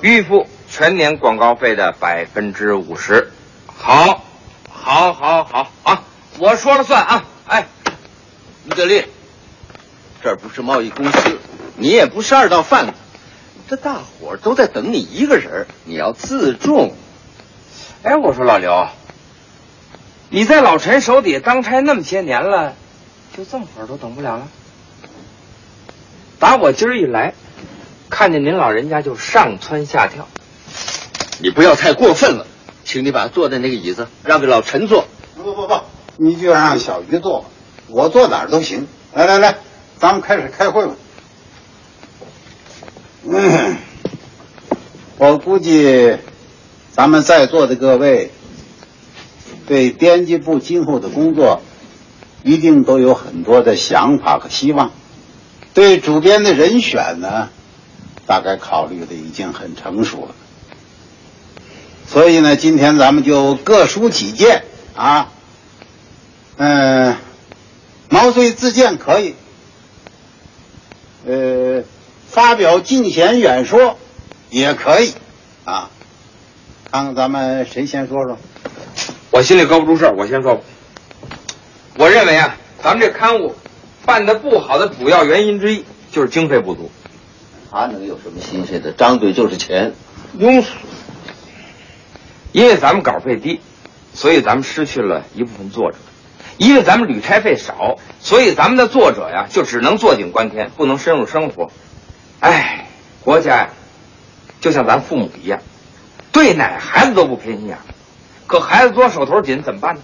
[0.01, 3.30] 预付全年广告费的百分之五十。
[3.67, 4.23] 好，
[4.67, 6.01] 好，好，好啊！
[6.39, 7.23] 我说了算啊！
[7.45, 7.67] 哎，
[8.65, 9.04] 于德利，
[10.23, 11.38] 这儿不是贸易公司，
[11.78, 12.93] 你也不是二道贩子，
[13.67, 16.93] 这大伙儿都在等你一个人，你要自重。
[18.04, 18.88] 哎，我说老刘，
[20.30, 22.73] 你在老陈手底下当差那么些年了，
[23.36, 24.47] 就这么会儿都等不了了？
[26.38, 27.34] 打我今儿一来，
[28.10, 30.28] 看见您老人家就上蹿下跳。
[31.39, 32.45] 你不要太过分了，
[32.84, 35.06] 请你把坐的那个椅子让给老陈坐。
[35.36, 35.82] 不不不，
[36.17, 37.47] 你就让小鱼坐吧，
[37.88, 38.88] 我坐哪儿都行。
[39.13, 39.58] 来来来，
[39.97, 40.93] 咱们开始开会吧。
[43.27, 43.77] 嗯，
[45.17, 46.15] 我估计
[46.91, 48.29] 咱们在座的各位
[49.65, 51.63] 对编辑部今后的工作
[52.43, 54.91] 一定都有很多的想法和希望。
[55.73, 57.49] 对主编的人选呢，
[58.27, 60.35] 大概考虑的已经很成熟了。
[62.05, 64.63] 所以呢，今天咱们就各抒己见
[64.95, 65.31] 啊。
[66.57, 67.17] 嗯、
[68.09, 69.33] 毛遂自荐可以，
[71.25, 71.83] 呃，
[72.36, 73.98] 发表竞选演说
[74.50, 75.13] 也可以
[75.63, 75.89] 啊。
[76.91, 78.38] 看看咱们谁先说说？
[79.32, 80.62] 我心里搁不住事儿，我先说吧。
[81.98, 83.56] 我认为啊，咱们这刊物
[84.06, 86.91] 办的不好的主要原因之一就是经费不足。
[87.71, 88.91] 他能有什么新鲜的？
[88.91, 89.93] 张嘴就是钱。
[90.38, 90.67] 庸俗。
[92.52, 93.62] 因为咱们稿费低，
[94.13, 95.98] 所以咱们失去了一部分作者；
[96.58, 101.71] 因为咱们旅差费少，所以咱们的作者呀就只能坐井观天，不能深入生活。
[102.45, 102.86] 哎，
[103.23, 103.69] 国家呀，
[104.62, 105.62] 就像咱父母一样，
[106.31, 107.81] 对哪孩子都不偏心眼儿，
[108.45, 110.01] 可孩子多手头紧怎么办呢？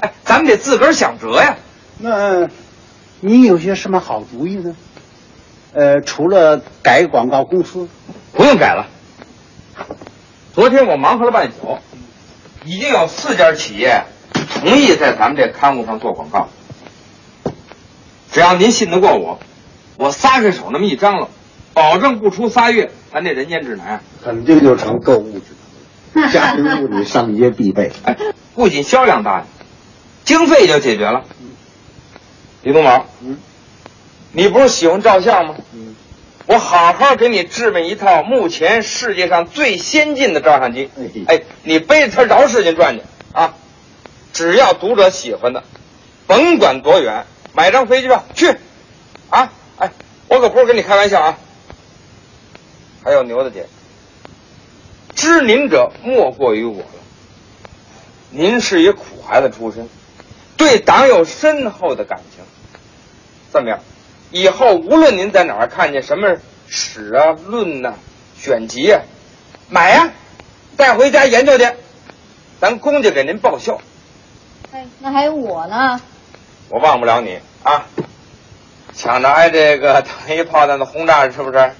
[0.00, 1.56] 哎，咱们得自个儿想辙呀。
[1.96, 2.46] 那
[3.20, 4.76] 你有些什么好主意呢？
[5.72, 7.88] 呃，除了改广告公司，
[8.34, 8.86] 不用改了。
[10.54, 11.78] 昨天我忙活了半宿，
[12.66, 14.04] 已经有四家企业
[14.60, 16.48] 同意在咱们这刊物上做广告。
[18.30, 19.40] 只要您信得过我，
[19.96, 21.30] 我撒开手那么一张罗，
[21.78, 25.54] 保证不出仨月，咱这人间指南肯定就成购物指
[26.12, 27.92] 南， 家庭物理上街必备。
[28.02, 28.16] 哎，
[28.56, 29.44] 不仅销量大，
[30.24, 31.22] 经费就解决了。
[32.62, 33.38] 李东宝，嗯，
[34.32, 35.54] 你不是喜欢照相吗？
[35.72, 35.94] 嗯，
[36.46, 40.90] 我好好给你置办一套目前世界上最先进的照相机。
[41.28, 43.54] 哎，你背着它绕世界转去啊！
[44.32, 45.62] 只要读者喜欢的，
[46.26, 48.56] 甭管多远，买张飞机票去，
[49.30, 49.52] 啊！
[49.78, 49.92] 哎，
[50.26, 51.38] 我可不是跟你开玩笑啊。
[53.02, 53.66] 还有牛大姐，
[55.14, 56.86] 知您者莫过于我了。
[58.30, 59.88] 您是一苦孩子出身，
[60.56, 62.44] 对党有深厚的感情。
[63.52, 63.80] 这么样，
[64.30, 66.36] 以后无论您在哪儿看见什么
[66.68, 67.94] 史啊、论呐、
[68.36, 69.00] 选集啊，
[69.68, 70.10] 买呀、
[70.76, 71.66] 带回家研究去，
[72.60, 73.80] 咱公家给您报销。
[74.72, 76.00] 哎，那还有我呢。
[76.68, 77.86] 我忘不了你啊！
[78.94, 81.72] 抢着挨这个糖衣炮弹的轰炸是不是？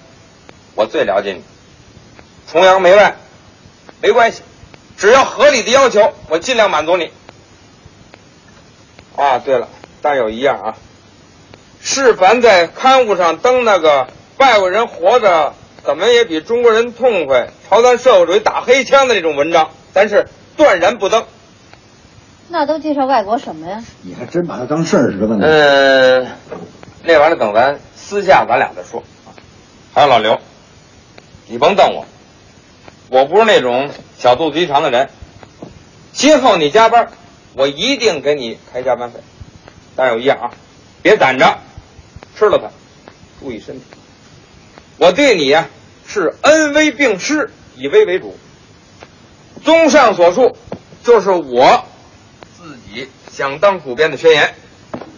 [0.78, 1.42] 我最了解你，
[2.48, 3.16] 崇洋媚外
[4.00, 4.42] 没关系，
[4.96, 7.10] 只要合理的要求，我尽量满足你。
[9.16, 9.66] 啊，对了，
[10.00, 10.76] 但有一样啊，
[11.80, 21.24] 是凡在刊物上登那个外国人活着怎么也比中国人痛快，朝咱社会主义打黑枪的那种文章，咱是断然不登。
[22.50, 23.82] 那都介绍外国什么呀？
[24.02, 25.44] 你还真把它当事儿似的呢。
[25.44, 26.26] 呃，
[27.02, 29.02] 那玩意儿等咱私下咱俩再说。
[29.92, 30.38] 还有老刘，
[31.50, 32.06] 你甭瞪我，
[33.08, 35.08] 我不是那种小肚鸡肠的人。
[36.12, 37.10] 今后你加班，
[37.54, 39.20] 我一定给你开加班费。
[39.96, 40.50] 但有一样啊，
[41.00, 41.58] 别攒着，
[42.36, 42.70] 吃了它，
[43.40, 43.84] 注意身体。
[44.98, 45.68] 我对你呀、
[46.06, 48.38] 是恩威并施，以威为主。
[49.64, 50.54] 综上所述，
[51.02, 51.82] 就是我
[52.58, 54.54] 自己想当主编的宣言。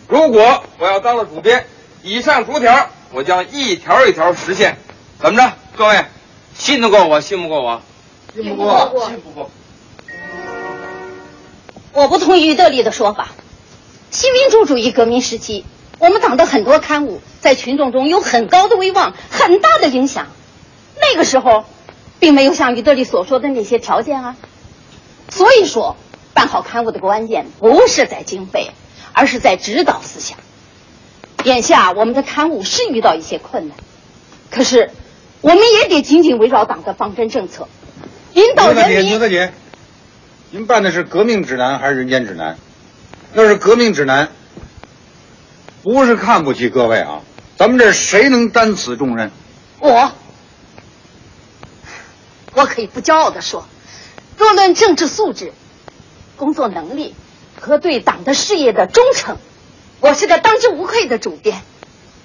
[0.07, 1.67] 如果我要当了主编，
[2.05, 4.77] 以上逐条我将一条一条实现。
[5.21, 6.05] 怎么着，各位，
[6.61, 7.81] 信得过我，信不过我？
[8.35, 9.51] 信不过信不过。
[11.95, 13.29] 我不同意于德利的说法。
[14.11, 15.65] 新民主主义革命时期，
[15.99, 20.27] 我们党的很多刊物在群众中有很高的威望，很大的影响。
[21.01, 21.65] 那个时候，
[22.19, 24.37] 并没有像于德利所说的那些条件啊。
[25.31, 25.97] 所以说，
[26.35, 28.71] 办好刊物的关键不是在经费，
[29.15, 30.37] 而是在指导思想。
[31.45, 33.79] 眼下我们的刊物是遇到一些困难，
[34.51, 34.91] 可是
[35.43, 37.67] 我们也得紧紧围绕党的方针政策，
[38.35, 39.13] 引导牛大姐，人民。
[39.13, 39.53] 牛大姐，
[40.51, 42.59] 您办的是革命指南还是人间指南？
[43.35, 44.29] 要是革命指南，
[45.83, 47.23] 不是看不起各位啊，
[47.57, 49.31] 咱们这谁能担此重任？
[49.79, 50.13] 我，
[52.53, 53.67] 我可以不骄傲地说，
[54.37, 55.55] 若论政治素质、
[56.37, 57.15] 工作能力
[57.59, 59.39] 和对党的事业的忠诚，
[60.01, 61.63] 我是个当之无愧的主编。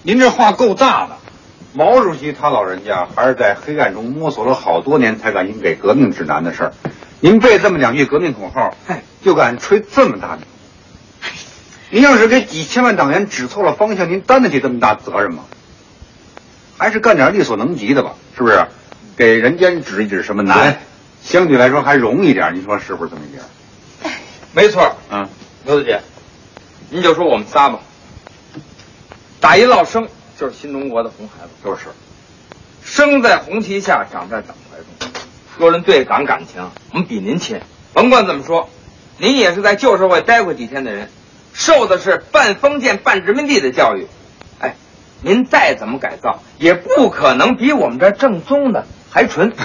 [0.04, 1.17] 您这话够大的。
[1.77, 6.73] 毛主席他老人家还是在黑暗中摸索了好多年才敢应给革命指南的事儿。
[7.19, 8.73] 您背这么两句革命口号，
[9.21, 10.45] 就敢吹这么大牛？
[11.89, 15.43] 您要是给几千万党员指错了方向，您担得起这么大责任吗？
[16.77, 18.65] 还是干点力所能及的吧，是不是？
[19.17, 20.79] 给人间指一指什么难，
[21.23, 23.43] 相对来说还容易点，您说是不是这么一点？
[24.53, 25.27] 没错，嗯，
[25.65, 25.99] 刘大姐，
[26.89, 27.79] 您就说我们仨吧。
[29.41, 30.07] 打一落生
[30.39, 31.86] 就是新中国的红孩子，就是，
[32.84, 34.86] 生在红旗下，长在党怀中。
[35.58, 37.62] 若论对党感情，我们比您亲。
[37.93, 38.69] 甭管怎么说，
[39.17, 41.10] 您也是在旧社会待过几天的人，
[41.54, 44.08] 受的是半封建半殖民地的教育。
[44.60, 44.76] 哎，
[45.21, 49.54] 您再怎么改造，也不可能比我们这正宗的还纯。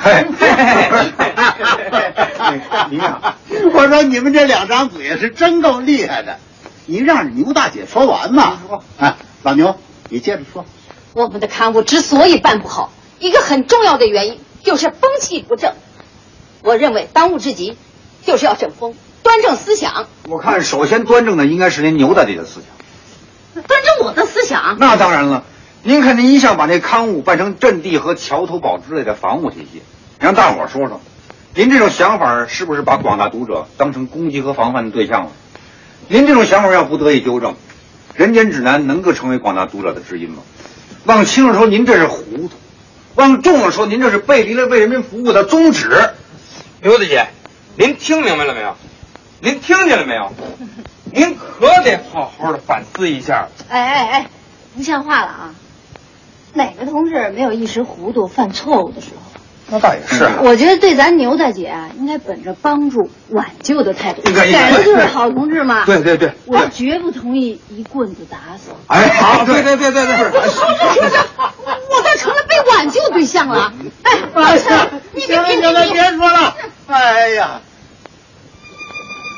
[2.90, 3.34] 您呀，
[3.74, 6.38] 我说你们这两张嘴是真够厉害的，
[6.86, 8.56] 您让牛大姐说完嘛。
[8.98, 9.76] 哎，老牛，
[10.10, 10.66] 你接着说。
[11.14, 15.72] 我们的刊物之所以办不好，一个很重要的原因就是风气不正。
[16.62, 17.76] 我认为当务之急
[18.24, 20.06] 就是要整风，端正思想。
[20.28, 23.62] 我看首先端正的应该是您牛大姐的思想。
[23.62, 24.76] 端正我的思想。
[24.78, 25.44] 那当然了，
[25.82, 29.82] 您看您一向把那刊物办成阵地和桥头堡之类的防务体系，
[30.20, 31.00] 让大伙儿说说，
[31.54, 35.32] 您这种想法是不是把广大读者当成攻击和防范的对象了？
[36.06, 37.52] 您这种想法要不得以纠正，
[38.20, 40.42] 《人间指南》能够成为广大读者的知音吗？
[41.06, 42.54] 往轻了说，您这是糊涂；
[43.14, 45.88] 往重了说，您这是背离了为人民服务的宗旨。
[46.82, 47.28] 刘大姐，
[47.76, 48.76] 您听明白了没有？
[49.40, 50.30] 您听见了没有？
[51.10, 53.48] 您可得好好的反思一下。
[53.70, 54.26] 哎哎哎，
[54.76, 55.54] 不像话了啊！
[56.52, 59.39] 哪个同志没有一时糊涂犯错误的时候？
[59.70, 60.38] 那倒也是啊。
[60.42, 65.84] 我觉得对咱牛大姐啊，应该本着帮助、挽救的态度，应该应该赶上就是好同志嘛。
[65.86, 68.70] 对对对，我绝不同意一棍子打死。
[68.88, 70.16] 哎，好，对对对对对，
[71.90, 73.72] 我倒成了被挽救对象了。
[74.02, 74.64] 哎，老师，
[75.12, 76.56] 你行了行了，别说了。
[76.88, 77.60] 哎呀，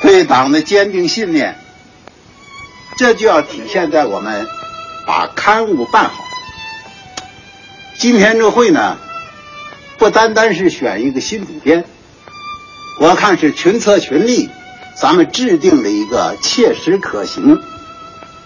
[0.03, 1.55] 对党的坚定信念，
[2.97, 4.47] 这就要体现在我们
[5.07, 6.25] 把刊物办好。
[7.99, 8.97] 今天这会呢，
[10.03, 11.85] 不单单是选一个新主编，
[12.99, 14.51] 我看是群策群力，
[14.97, 17.63] 咱们制定了一个切实可行、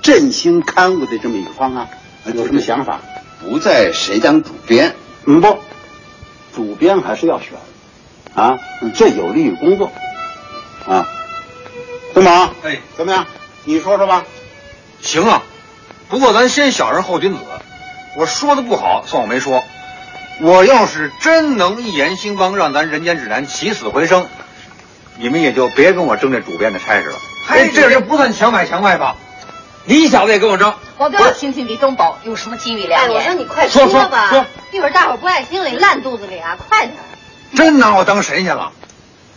[0.03, 1.89] 振兴刊物的这么一个方案。
[2.35, 3.01] 有什么想法？
[3.43, 4.95] 不在谁当主编，
[5.25, 5.57] 嗯不，
[6.55, 7.53] 主编还是要选，
[8.35, 8.59] 啊，
[8.95, 9.91] 这有利于工作，
[10.87, 11.09] 啊，
[12.13, 13.27] 东宝，哎，怎么样？
[13.65, 14.27] 你说说吧。
[15.01, 15.43] 行啊，
[16.11, 17.39] 不过咱先小人后君子，
[18.19, 19.65] 我说的不好，算我没说。
[20.41, 24.27] 我要是真能一言兴邦，让咱人间指南起死回生，
[25.17, 27.17] 你们也就别跟我争这主编的差事了。
[27.49, 29.17] 哎，这这不算强买强卖吧？
[29.87, 30.75] 你小子也跟我争？
[30.99, 36.97] 我倒要听听李东宝有什么机密良哎，我说你快说说吧，说一会儿大伙不爱听了，你烂肚子里啊，快点。
[37.55, 38.73] 真拿我当神仙了？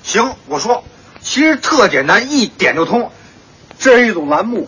[0.04, 0.84] 行，我说，
[1.22, 3.12] 其实特简单，一点就通。
[3.78, 4.68] 这是一组栏目，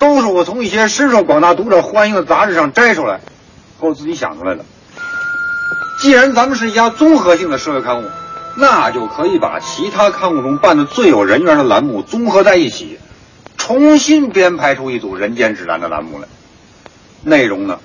[0.00, 3.20] 都是我从一些深受广大读者欢迎的杂志上摘出来，
[3.78, 4.64] 后自己想出来的。
[5.98, 8.06] 既然咱们是一家综合性的社会刊物，
[8.56, 12.98] 那就可以把其他刊物中办的最有人缘的栏目综合在一起，
[13.56, 16.28] 重新编排出一组人间指南的栏目来。
[17.22, 17.80] 内容呢，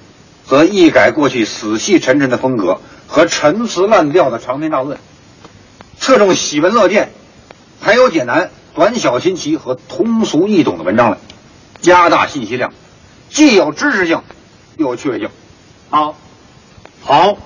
[0.46, 5.00] 则一改过去死气沉沉的风格和陈词滥调的长篇大论，
[5.98, 7.12] 侧重喜闻乐见、
[7.82, 11.18] 排忧解难、短小新奇和通俗易懂的文章来，
[11.82, 12.74] 加大信息量，
[13.30, 14.22] 既有知识性，
[14.78, 15.30] 又有趣味性。
[15.90, 16.16] 好，
[17.04, 17.38] 好，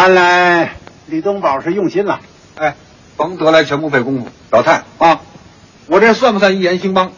[0.00, 0.76] 看来
[1.06, 2.20] 李东宝是用心了。
[2.54, 2.76] 哎，
[3.16, 5.22] 甭得来全不费功夫，老太啊，
[5.88, 7.10] 我这算不算一言兴邦？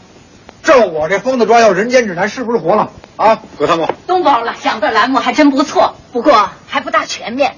[0.62, 3.38] 照我这疯子抓药人间指南是不是活了啊？
[3.58, 7.56] 葛参谋，东宝了想的栏目还真不错，不过还不大全面。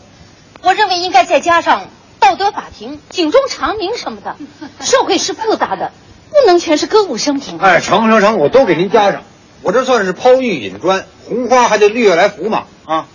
[0.61, 1.87] 我认为应该再加上
[2.19, 4.35] 道德法庭、警钟长鸣什么的。
[4.81, 5.93] 社会是复杂的，
[6.31, 7.61] 不能全是歌舞升平。
[7.61, 9.23] 哎，成成成，我都给您加上。
[9.63, 13.07] 我这算是抛玉引砖，红花还得绿叶来扶嘛啊！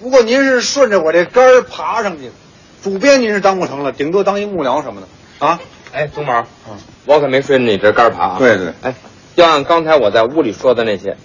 [0.00, 2.32] 不过您是顺着我这杆儿爬上去的，
[2.82, 5.60] 主编您是当不成了，顶多当一幕僚什么的啊。
[5.92, 6.46] 哎，宗毛，
[7.06, 8.36] 我可没顺着你这杆儿爬啊。
[8.38, 8.94] 对对，哎，
[9.34, 11.16] 要按刚才我在屋里说的那些，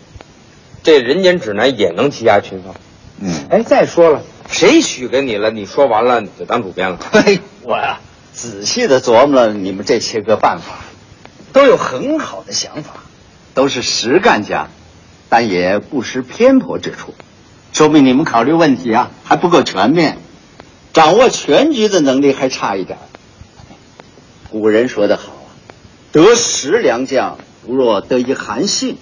[0.83, 2.73] 这人间指南也能欺压群芳。
[3.19, 5.51] 嗯，哎，再说了，谁许给你了？
[5.51, 6.97] 你说完了你就当主编了？
[7.11, 7.99] 嘿， 我呀、
[8.33, 10.79] 仔细的琢磨了你们这些个办法，
[11.51, 12.95] 都有很好的想法，
[13.53, 14.67] 都是实干家，
[15.29, 17.13] 但也不失偏颇之处，
[17.73, 20.19] 说明你们考虑问题啊还不够全面，
[20.93, 22.99] 掌握全局的能力还差一点。
[24.51, 25.49] 古人说得好啊，
[26.11, 28.99] 得十良将，不若得一韩信。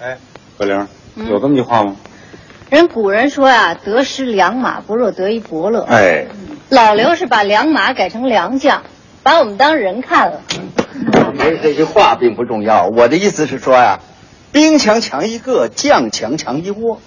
[0.00, 0.18] 哎，
[0.56, 0.86] 葛玲，
[1.28, 1.96] 有这么句话吗？
[2.70, 5.82] 人古人说呀、得失良马，不若得一伯乐。
[5.82, 6.26] 哎，
[6.68, 8.84] 老刘是把良马改成良将，
[9.24, 10.40] 把我们当人看了。
[10.48, 13.98] 其实这句话并不重要，我的意思是说呀、
[14.52, 17.00] 兵强强一个，将强强一窝。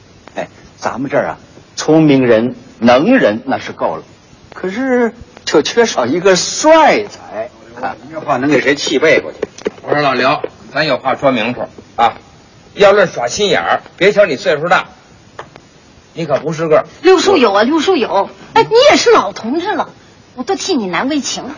[0.77, 1.37] 哎，咱们这儿啊，
[1.75, 4.03] 聪明人、能人那是够了，
[4.53, 5.13] 可是
[5.45, 7.49] 就缺少一个帅才。
[7.81, 9.37] 啊，您这话能给谁气背过去？
[9.83, 10.41] 我说老刘，
[10.73, 11.61] 咱有话说明处
[11.95, 12.13] 啊。
[12.73, 14.85] 要论耍心眼儿，别瞧你岁数大，
[16.13, 16.85] 你可不是个儿。
[17.01, 19.89] 刘书友啊，六叔有，哎，你也是老同志了，
[20.35, 21.55] 我都替你难为情了。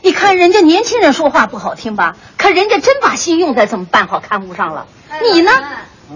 [0.00, 4.86] 你看人家年轻人说话不好听吧，可人家真把心用在怎么办好刊物上了。
[5.22, 5.52] 你呢？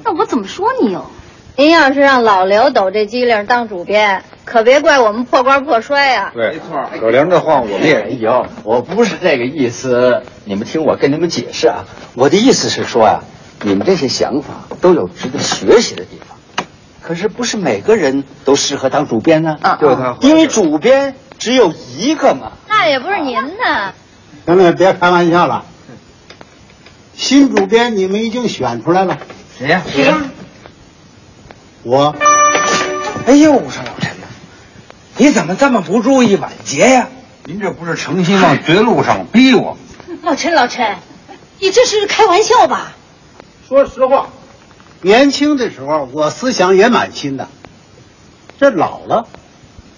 [0.05, 1.11] 那我怎么说你哟？
[1.57, 6.91] 您要是让老刘抖这机灵当主编，可别怪我们破罐破摔呀、对，没错。
[7.01, 11.85] 葛玲这话我们也有，我不是这个意思，你们听我跟你们解释啊。
[12.15, 13.21] 我的意思是说啊、
[13.63, 16.37] 你们这些想法都有值得学习的地方，
[17.01, 19.57] 可是不是每个人都适合当主编呢？
[19.63, 22.53] 啊就他因为主编只有一个嘛。
[22.69, 23.95] 那也不是您呢。
[24.45, 25.65] 行了别开玩笑了，
[27.15, 29.17] 新主编你们已经选出来了，
[29.59, 30.19] 谁呀、谁呀、
[31.87, 32.16] 我。
[33.26, 34.26] 哎呦，我说老陈呐，
[35.18, 37.07] 你怎么这么不注意晚节呀？
[37.45, 39.76] 您这不是诚心往绝路上逼我？
[40.22, 40.97] 老陈，老陈，
[41.61, 42.93] 你这是开玩笑吧？
[43.68, 44.26] 说实话，
[45.01, 47.47] 年轻的时候我思想也蛮新的，
[48.59, 49.28] 这老了，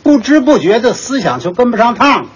[0.02, 2.28] 不知不觉的思想就跟不上趟了。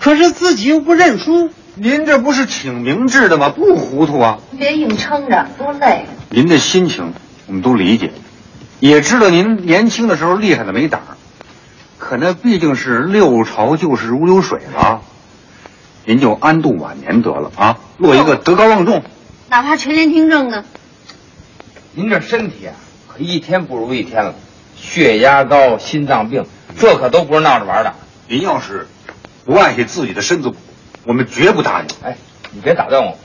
[0.00, 3.50] 可是自己又不认输，您这不是挺明智的吗？
[3.50, 4.38] 不糊涂啊！
[4.58, 6.06] 别硬撑着，多累。
[6.30, 7.12] 您的心情
[7.46, 8.10] 我们都理解，
[8.84, 11.16] 也知道您年轻的时候厉害的没胆儿，
[11.96, 15.00] 可可那毕竟是六朝旧事如流水了，
[16.04, 19.02] 您就安度晚年得了啊，落一个德高望重。
[19.48, 20.64] 哪怕垂帘听政呢？
[21.94, 22.74] 您这身体啊，
[23.08, 24.34] 可一天不如一天了，
[24.76, 26.44] 血压高、心脏病，
[26.78, 27.94] 这可都不是闹着玩的。
[28.28, 28.86] 您要是
[29.44, 30.56] 不爱惜自己的身子骨，
[31.02, 31.86] 我们绝不答应。
[32.04, 32.16] 哎，
[32.52, 33.18] 你别打断我，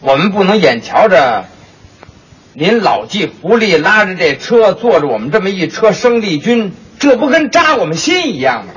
[0.00, 1.44] 我们不能眼瞧着
[2.60, 8.72] 您老骥伏枥，拉着这车，坐着我们这么一车生力军，这不跟扎我们心一样吗？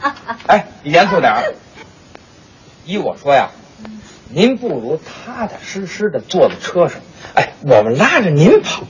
[0.48, 1.54] 哎，你严肃点儿。
[2.86, 3.50] 依我说呀，
[4.30, 7.02] 您不如踏踏实实的坐在车上，
[7.34, 8.84] 哎，我们拉着您跑。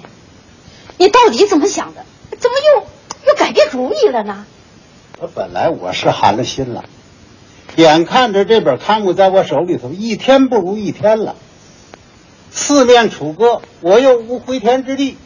[0.97, 2.05] 你到底怎么想的？
[2.39, 2.87] 怎么又
[3.27, 4.47] 又改变主意了呢？
[5.19, 6.85] 我本来我是寒了心了，
[7.75, 11.35] 眼看着这本刊物在我手里头一天不如一天了，
[12.57, 15.19] 四面楚歌，我又无回天之力。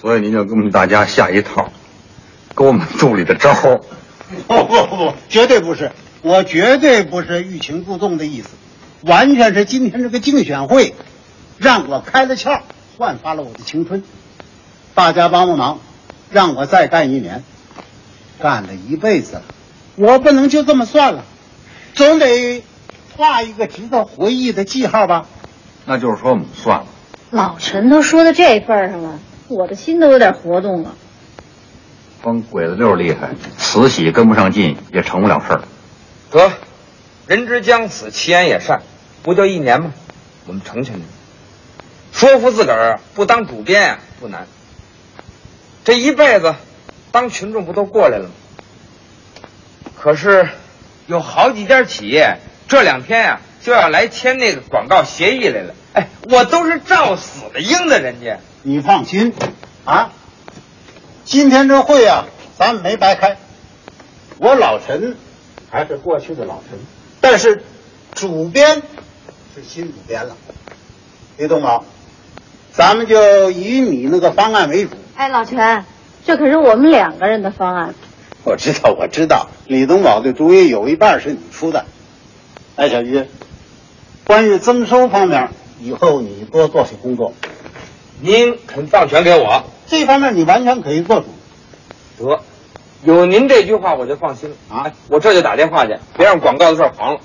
[0.00, 1.70] 所以您就给我们大家下一套，
[2.56, 3.80] 给我们助理的招儿。
[4.48, 8.48] 不不不不，绝对不是，我绝对不是欲擒故纵的意思，
[9.02, 10.94] 完全是今天这个竞选会，
[11.56, 12.62] 让我开了窍，
[12.98, 14.02] 焕发了我的青春。
[14.92, 15.78] 大家帮帮忙，
[16.30, 17.44] 让我再干一年，
[18.40, 19.42] 干了一辈子了，
[19.94, 21.24] 我不能就这么算了，
[21.94, 22.64] 总得
[23.16, 25.26] 画一个值得回忆的记号吧。
[25.86, 26.86] 那就是说我们算了。
[27.30, 29.18] 老陈都说到这份儿上了，
[29.48, 30.94] 我的心都有点活动了。
[32.22, 35.62] 光鬼子六厉害，慈禧跟不上劲也成不了事儿。
[36.30, 36.50] 得，
[37.26, 38.80] 人之将死，其言也善，
[39.22, 39.92] 不就一年吗？
[40.46, 41.02] 我们成全你，
[42.12, 44.46] 说服自个儿不当主编啊，不难。
[45.84, 46.54] 这一辈子，
[47.12, 48.30] 当群众不都过来了吗？
[49.96, 50.48] 可是，
[51.06, 55.74] 有好几家企业这两天呀、就要来签那个广告协议来了。
[55.94, 58.38] 哎，我都是照死的应的人家。
[58.62, 59.32] 你放心，
[59.86, 60.12] 啊，
[61.24, 62.26] 今天这会啊，
[62.58, 63.38] 咱们没白开。
[64.36, 65.16] 我老陈
[65.70, 66.78] 还是过去的老陈，
[67.22, 67.62] 但是
[68.14, 68.82] 主编
[69.54, 70.36] 是新主编了。
[71.38, 71.86] 李东宝，
[72.70, 74.90] 咱们就以你那个方案为主。
[75.16, 75.86] 哎，老陈，
[76.26, 77.94] 这可是我们两个人的方案。
[78.44, 81.86] 我知道，我知道，李东宝的主意有一半是你出的。
[82.76, 83.24] 哎，小于，
[84.26, 85.50] 关于增收方面，
[85.80, 87.34] 以后你多做些工作。
[88.20, 89.64] 您肯放权给我？
[89.86, 91.26] 这方面你完全可以做主。
[92.26, 92.40] 得，
[93.02, 94.92] 有您这句话我就放心了啊！
[95.08, 97.20] 我这就打电话去，别让广告的事儿黄了。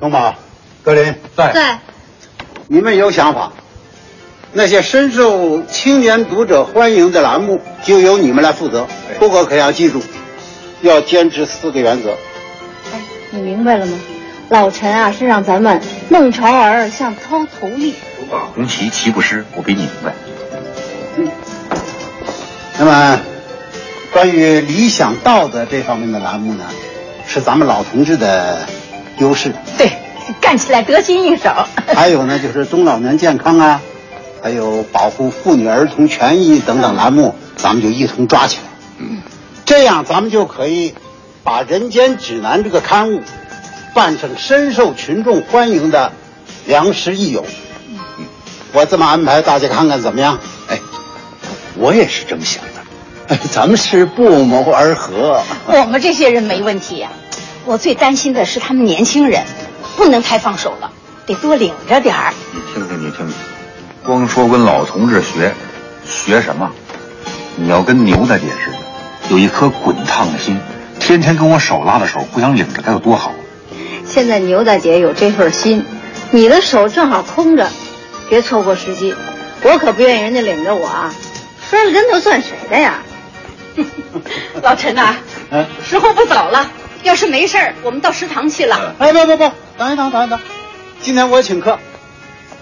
[0.00, 0.34] 东宝，
[0.82, 1.78] 格林在在，
[2.66, 3.52] 你们有想法，
[4.52, 8.88] 那些深受青年读者欢迎的栏目就由你们来负责。
[9.20, 10.02] 不过可要记住，
[10.82, 12.10] 要坚持四个原则。
[12.92, 13.00] 哎
[13.30, 13.96] 你明白了吗？
[14.48, 17.94] 老陈啊，是让咱们弄潮儿像抛头粒。
[18.54, 20.14] 红旗旗不湿，我比你明白。
[22.78, 23.20] 那么，
[24.12, 26.64] 关于理想道德这方面的栏目呢，
[27.26, 28.66] 是咱们老同志的
[29.18, 29.52] 优势。
[29.78, 29.90] 对，
[30.40, 31.50] 干起来得心应手。
[31.94, 33.80] 还有呢，就是中老年健康啊，
[34.42, 38.62] 还有保护妇女儿童权益等等栏目，咱们就一同抓起来。
[38.98, 39.22] 嗯，
[39.64, 40.94] 这样咱们就可以
[41.42, 43.22] 把《人间指南》这个刊物
[43.96, 46.12] 办成深受群众欢迎的
[46.66, 47.46] 良师益友。
[48.74, 50.38] 我这么安排，大家看看怎么样？
[50.68, 50.78] 哎，
[51.76, 52.70] 我也是这么想的。
[53.28, 55.40] 哎，咱们是不谋而合。
[55.66, 57.08] 我们这些人没问题呀、
[57.64, 59.44] 我最担心的是他们年轻人，
[59.96, 60.92] 不能太放手了，
[61.24, 62.34] 得多领着点儿。
[62.52, 63.34] 你听听，你听听，
[64.04, 65.54] 光说跟老同志学，
[66.04, 66.70] 学什么？
[67.54, 68.76] 你要跟牛大姐似的，
[69.30, 70.60] 有一颗滚烫的心，
[71.00, 73.32] 天天跟我手拉着手，互相领着，该有多好！
[74.08, 75.84] 现在牛大姐有这份心，
[76.30, 77.68] 你的手正好空着，
[78.28, 79.14] 别错过时机。
[79.62, 81.12] 我可不愿意人家领着我啊，
[81.68, 83.02] 摔了跟头算谁的呀？
[84.62, 85.16] 老陈呐、
[85.50, 86.70] 哎，时候不早了，
[87.02, 88.94] 要是没事儿，我们到食堂去了。
[88.98, 90.40] 哎，不不不，等一等，等一等，
[91.02, 91.78] 今天我请客。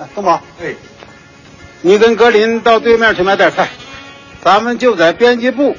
[0.01, 0.75] 哎，东宝，哎，
[1.83, 3.69] 你跟格林到对面去买点菜，
[4.43, 5.77] 咱们就在编辑部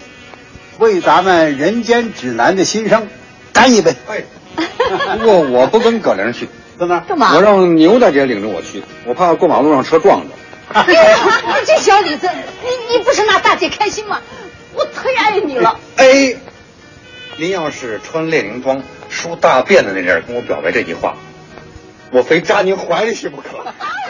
[0.77, 3.07] 为咱们《人间指南》的新生
[3.51, 3.93] 干一杯。
[4.07, 4.23] 哎，
[5.17, 6.47] 不过我不跟葛玲去，
[6.79, 6.99] 在那？
[7.01, 10.27] 干嘛我让牛大姐领着我去，我怕过马路让车撞着。
[11.65, 12.29] 这小李子，
[12.63, 14.19] 你你不是拿大姐开心吗？
[14.73, 15.79] 我忒爱你了。
[15.97, 16.35] 哎，
[17.37, 21.15] 您要是穿列宁装、梳大辫子那阵跟我表白这句话，
[22.11, 23.63] 我非扎您怀里去不可。